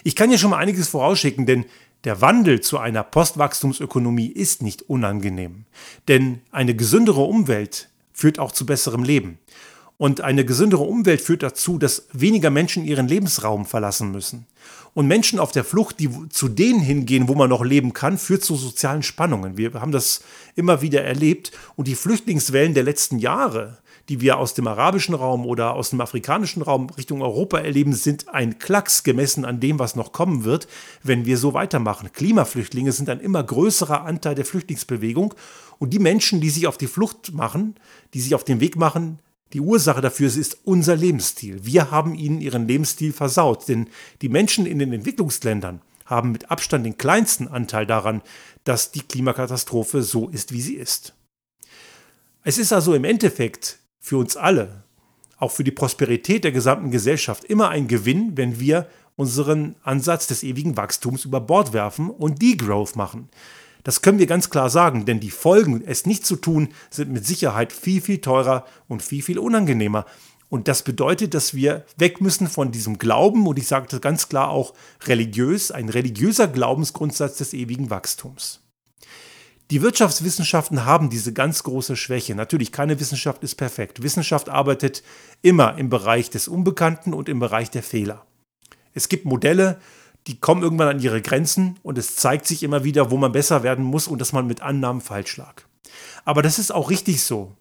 Ich 0.05 0.17
kann 0.17 0.31
hier 0.31 0.39
schon 0.39 0.51
mal 0.51 0.59
einiges 0.59 0.89
vorausschicken, 0.89 1.47
denn 1.47 1.67
der 2.05 2.21
Wandel 2.21 2.61
zu 2.61 2.79
einer 2.79 3.03
Postwachstumsökonomie 3.03 4.29
ist 4.29 4.63
nicht 4.63 4.83
unangenehm. 4.83 5.65
Denn 6.09 6.41
eine 6.51 6.75
gesündere 6.75 7.23
Umwelt 7.23 7.91
führt 8.13 8.39
auch 8.39 8.53
zu 8.53 8.65
besserem 8.65 9.03
Leben. 9.03 9.39
Und 9.99 10.21
eine 10.21 10.45
gesündere 10.45 10.83
Umwelt 10.83 11.23
führt 11.23 11.43
dazu, 11.43 11.79
dass 11.79 12.07
weniger 12.13 12.51
Menschen 12.51 12.85
ihren 12.85 13.09
Lebensraum 13.09 13.65
verlassen 13.65 14.13
müssen. 14.13 14.47
Und 14.93 15.07
Menschen 15.07 15.39
auf 15.39 15.53
der 15.53 15.65
Flucht, 15.65 16.01
die 16.01 16.11
zu 16.31 16.49
denen 16.49 16.81
hingehen, 16.81 17.29
wo 17.29 17.35
man 17.35 17.51
noch 17.51 17.65
leben 17.65 17.93
kann, 17.93 18.19
führt 18.19 18.43
zu 18.43 18.57
sozialen 18.57 19.03
Spannungen. 19.03 19.57
Wir 19.57 19.75
haben 19.75 19.93
das 19.93 20.23
immer 20.55 20.81
wieder 20.83 21.03
erlebt. 21.03 21.53
Und 21.77 21.87
die 21.87 21.95
Flüchtlingswellen 21.95 22.75
der 22.75 22.83
letzten 22.83 23.19
Jahre, 23.19 23.79
die 24.09 24.21
wir 24.21 24.39
aus 24.39 24.55
dem 24.55 24.67
arabischen 24.67 25.15
Raum 25.15 25.45
oder 25.45 25.75
aus 25.75 25.91
dem 25.91 26.01
afrikanischen 26.01 26.63
Raum 26.63 26.89
Richtung 26.91 27.23
Europa 27.23 27.59
erleben, 27.59 27.93
sind 27.93 28.29
ein 28.29 28.59
Klacks 28.59 29.03
gemessen 29.03 29.45
an 29.45 29.61
dem, 29.61 29.79
was 29.79 29.97
noch 29.97 30.13
kommen 30.13 30.45
wird, 30.45 30.69
wenn 31.03 31.27
wir 31.27 31.39
so 31.39 31.55
weitermachen. 31.55 32.13
Klimaflüchtlinge 32.13 32.93
sind 32.93 33.09
ein 33.09 33.21
immer 33.21 33.43
größerer 33.43 34.05
Anteil 34.05 34.35
der 34.35 34.45
Flüchtlingsbewegung. 34.45 35.35
Und 35.79 35.93
die 35.93 35.99
Menschen, 35.99 36.41
die 36.41 36.51
sich 36.51 36.67
auf 36.67 36.79
die 36.79 36.87
Flucht 36.87 37.35
machen, 37.35 37.75
die 38.15 38.21
sich 38.21 38.35
auf 38.35 38.45
den 38.45 38.61
Weg 38.61 38.77
machen, 38.77 39.19
die 39.53 39.61
Ursache 39.61 40.01
dafür 40.01 40.27
ist 40.27 40.59
unser 40.65 40.97
Lebensstil. 40.97 41.65
Wir 41.65 41.91
haben 41.91 42.15
ihnen 42.15 42.41
ihren 42.41 42.67
Lebensstil 42.67 43.13
versaut, 43.13 43.69
denn 43.69 43.89
die 44.23 44.29
Menschen 44.29 44.67
in 44.67 44.79
den 44.79 44.93
Entwicklungsländern 44.93 45.81
haben 46.05 46.33
mit 46.33 46.51
Abstand 46.51 46.87
den 46.87 46.99
kleinsten 46.99 47.49
Anteil 47.49 47.87
daran, 47.87 48.23
dass 48.65 48.93
die 48.93 49.01
Klimakatastrophe 49.01 50.03
so 50.03 50.29
ist, 50.29 50.53
wie 50.53 50.61
sie 50.61 50.75
ist. 50.75 51.15
Es 52.43 52.59
ist 52.59 52.73
also 52.73 52.95
im 52.95 53.05
Endeffekt 53.05 53.79
für 53.99 54.19
uns 54.19 54.37
alle, 54.37 54.85
auch 55.39 55.51
für 55.51 55.65
die 55.65 55.73
Prosperität 55.73 56.45
der 56.45 56.53
gesamten 56.53 56.91
Gesellschaft, 56.91 57.45
immer 57.45 57.69
ein 57.69 57.89
Gewinn, 57.89 58.37
wenn 58.37 58.61
wir 58.61 58.89
unseren 59.17 59.75
Ansatz 59.83 60.27
des 60.27 60.43
ewigen 60.43 60.77
Wachstums 60.77 61.25
über 61.25 61.41
Bord 61.41 61.73
werfen 61.73 62.11
und 62.11 62.41
Degrowth 62.41 62.97
machen. 62.97 63.29
Das 63.87 64.03
können 64.03 64.19
wir 64.19 64.27
ganz 64.27 64.51
klar 64.51 64.69
sagen, 64.69 65.05
denn 65.05 65.21
die 65.21 65.31
Folgen, 65.31 65.81
es 65.87 66.07
nicht 66.07 66.27
zu 66.27 66.35
tun, 66.35 66.71
sind 66.91 67.13
mit 67.13 67.25
Sicherheit 67.25 67.73
viel, 67.73 68.01
viel 68.01 68.21
teurer 68.21 68.67
und 68.89 69.01
viel, 69.01 69.23
viel 69.23 69.39
unangenehmer. 69.39 70.07
Und 70.49 70.67
das 70.67 70.83
bedeutet, 70.83 71.35
dass 71.35 71.55
wir 71.55 71.85
weg 71.97 72.21
müssen 72.21 72.49
von 72.49 72.73
diesem 72.73 72.99
Glauben, 72.99 73.47
und 73.47 73.61
ich 73.61 73.69
sage 73.69 73.87
das 73.89 74.01
ganz 74.01 74.29
klar 74.29 74.51
auch 74.51 74.75
religiös, 75.05 75.71
ein 75.71 75.89
religiöser 75.89 76.49
Glaubensgrundsatz 76.49 77.39
des 77.39 77.55
ewigen 77.55 77.89
Wachstums. 77.89 78.59
Die 79.71 79.83
Wirtschaftswissenschaften 79.83 80.85
haben 80.85 81.09
diese 81.09 81.33
ganz 81.33 81.63
große 81.63 81.95
Schwäche. 81.95 82.35
Natürlich, 82.35 82.73
keine 82.73 82.99
Wissenschaft 82.99 83.45
ist 83.45 83.55
perfekt. 83.55 84.03
Wissenschaft 84.03 84.49
arbeitet 84.49 85.05
immer 85.43 85.79
im 85.79 85.91
Bereich 85.91 86.29
des 86.29 86.49
Unbekannten 86.49 87.15
und 87.15 87.29
im 87.29 87.39
Bereich 87.39 87.71
der 87.71 87.85
Fehler. 87.85 88.27
Es 88.95 89.09
gibt 89.09 89.27
Modelle, 89.27 89.79
die 90.27 90.41
kommen 90.41 90.63
irgendwann 90.63 90.89
an 90.89 91.01
ihre 91.01 91.23
Grenzen 91.23 91.79
und 91.83 91.99
es 91.99 92.17
zeigt 92.17 92.47
sich 92.47 92.63
immer 92.63 92.85
wieder, 92.85 93.11
wo 93.11 93.17
man 93.17 93.33
besser 93.33 93.63
werden 93.63 93.85
muss 93.85 94.09
und 94.09 94.21
dass 94.21 94.33
man 94.33 94.47
mit 94.47 94.61
Annahmen 94.61 95.01
falsch 95.01 95.37
lag. 95.37 95.63
Aber 96.25 96.43
das 96.43 96.59
ist 96.59 96.73
auch 96.73 96.91
richtig 96.91 97.23
so. 97.23 97.53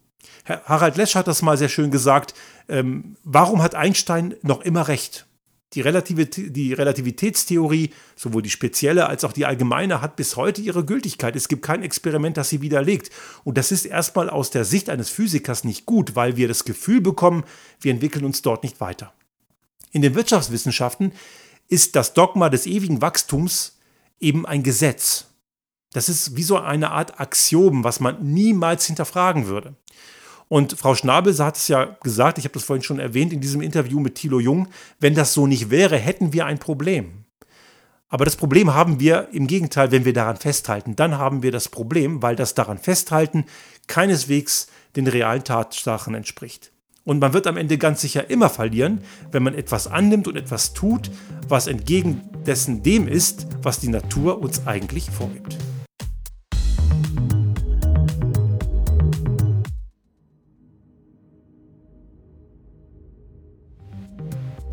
Harald 0.45 0.97
Lesch 0.97 1.15
hat 1.15 1.27
das 1.27 1.41
mal 1.41 1.57
sehr 1.57 1.69
schön 1.69 1.91
gesagt. 1.91 2.33
Ähm, 2.67 3.17
warum 3.23 3.61
hat 3.61 3.75
Einstein 3.75 4.35
noch 4.41 4.61
immer 4.61 4.87
recht? 4.87 5.25
Die, 5.73 5.81
Relativität, 5.81 6.55
die 6.55 6.73
Relativitätstheorie, 6.73 7.91
sowohl 8.15 8.41
die 8.41 8.49
spezielle 8.49 9.07
als 9.07 9.23
auch 9.23 9.33
die 9.33 9.45
allgemeine, 9.45 10.01
hat 10.01 10.15
bis 10.15 10.35
heute 10.35 10.61
ihre 10.61 10.85
Gültigkeit. 10.85 11.35
Es 11.35 11.47
gibt 11.47 11.63
kein 11.63 11.83
Experiment, 11.83 12.37
das 12.37 12.49
sie 12.49 12.61
widerlegt. 12.61 13.09
Und 13.43 13.57
das 13.57 13.71
ist 13.71 13.85
erstmal 13.85 14.29
aus 14.29 14.51
der 14.51 14.65
Sicht 14.65 14.89
eines 14.89 15.09
Physikers 15.09 15.63
nicht 15.63 15.85
gut, 15.85 16.15
weil 16.15 16.37
wir 16.37 16.47
das 16.47 16.63
Gefühl 16.63 17.01
bekommen, 17.01 17.43
wir 17.81 17.91
entwickeln 17.91 18.25
uns 18.25 18.41
dort 18.41 18.63
nicht 18.63 18.79
weiter. 18.79 19.13
In 19.91 20.01
den 20.01 20.15
Wirtschaftswissenschaften 20.15 21.11
ist 21.67 21.95
das 21.95 22.13
Dogma 22.13 22.49
des 22.49 22.65
ewigen 22.65 23.01
Wachstums 23.01 23.79
eben 24.19 24.45
ein 24.45 24.63
Gesetz. 24.63 25.25
Das 25.93 26.09
ist 26.09 26.35
wie 26.35 26.43
so 26.43 26.57
eine 26.57 26.91
Art 26.91 27.19
Axiom, 27.19 27.83
was 27.83 27.99
man 27.99 28.21
niemals 28.21 28.85
hinterfragen 28.85 29.47
würde. 29.47 29.75
Und 30.47 30.77
Frau 30.77 30.93
Schnabel 30.93 31.35
hat 31.39 31.57
es 31.57 31.67
ja 31.67 31.85
gesagt, 32.03 32.37
ich 32.37 32.43
habe 32.43 32.53
das 32.53 32.63
vorhin 32.63 32.83
schon 32.83 32.99
erwähnt 32.99 33.33
in 33.33 33.41
diesem 33.41 33.61
Interview 33.61 33.99
mit 33.99 34.15
Thilo 34.15 34.39
Jung, 34.39 34.67
wenn 34.99 35.15
das 35.15 35.33
so 35.33 35.47
nicht 35.47 35.69
wäre, 35.69 35.97
hätten 35.97 36.33
wir 36.33 36.45
ein 36.45 36.59
Problem. 36.59 37.25
Aber 38.07 38.25
das 38.25 38.35
Problem 38.35 38.73
haben 38.73 38.99
wir 38.99 39.29
im 39.31 39.47
Gegenteil, 39.47 39.91
wenn 39.91 40.05
wir 40.05 40.13
daran 40.13 40.37
festhalten. 40.37 40.95
Dann 40.95 41.17
haben 41.17 41.41
wir 41.41 41.51
das 41.51 41.69
Problem, 41.69 42.21
weil 42.21 42.35
das 42.35 42.53
daran 42.53 42.77
festhalten 42.77 43.45
keineswegs 43.87 44.67
den 44.95 45.07
realen 45.07 45.43
Tatsachen 45.43 46.13
entspricht. 46.13 46.71
Und 47.05 47.19
man 47.19 47.33
wird 47.33 47.45
am 47.45 47.55
Ende 47.55 47.77
ganz 47.77 48.01
sicher 48.01 48.31
immer 48.31 48.49
verlieren, 48.49 49.01
wenn 49.31 49.43
man 49.43 49.53
etwas 49.53 49.85
annimmt 49.85 50.27
und 50.27 50.35
etwas 50.35 50.73
tut, 50.73 51.11
was 51.47 51.67
entgegen 51.67 52.21
dessen 52.47 52.81
dem 52.81 53.07
ist, 53.07 53.47
was 53.61 53.79
die 53.79 53.89
Natur 53.89 54.41
uns 54.41 54.65
eigentlich 54.65 55.11
vorgibt. 55.11 55.55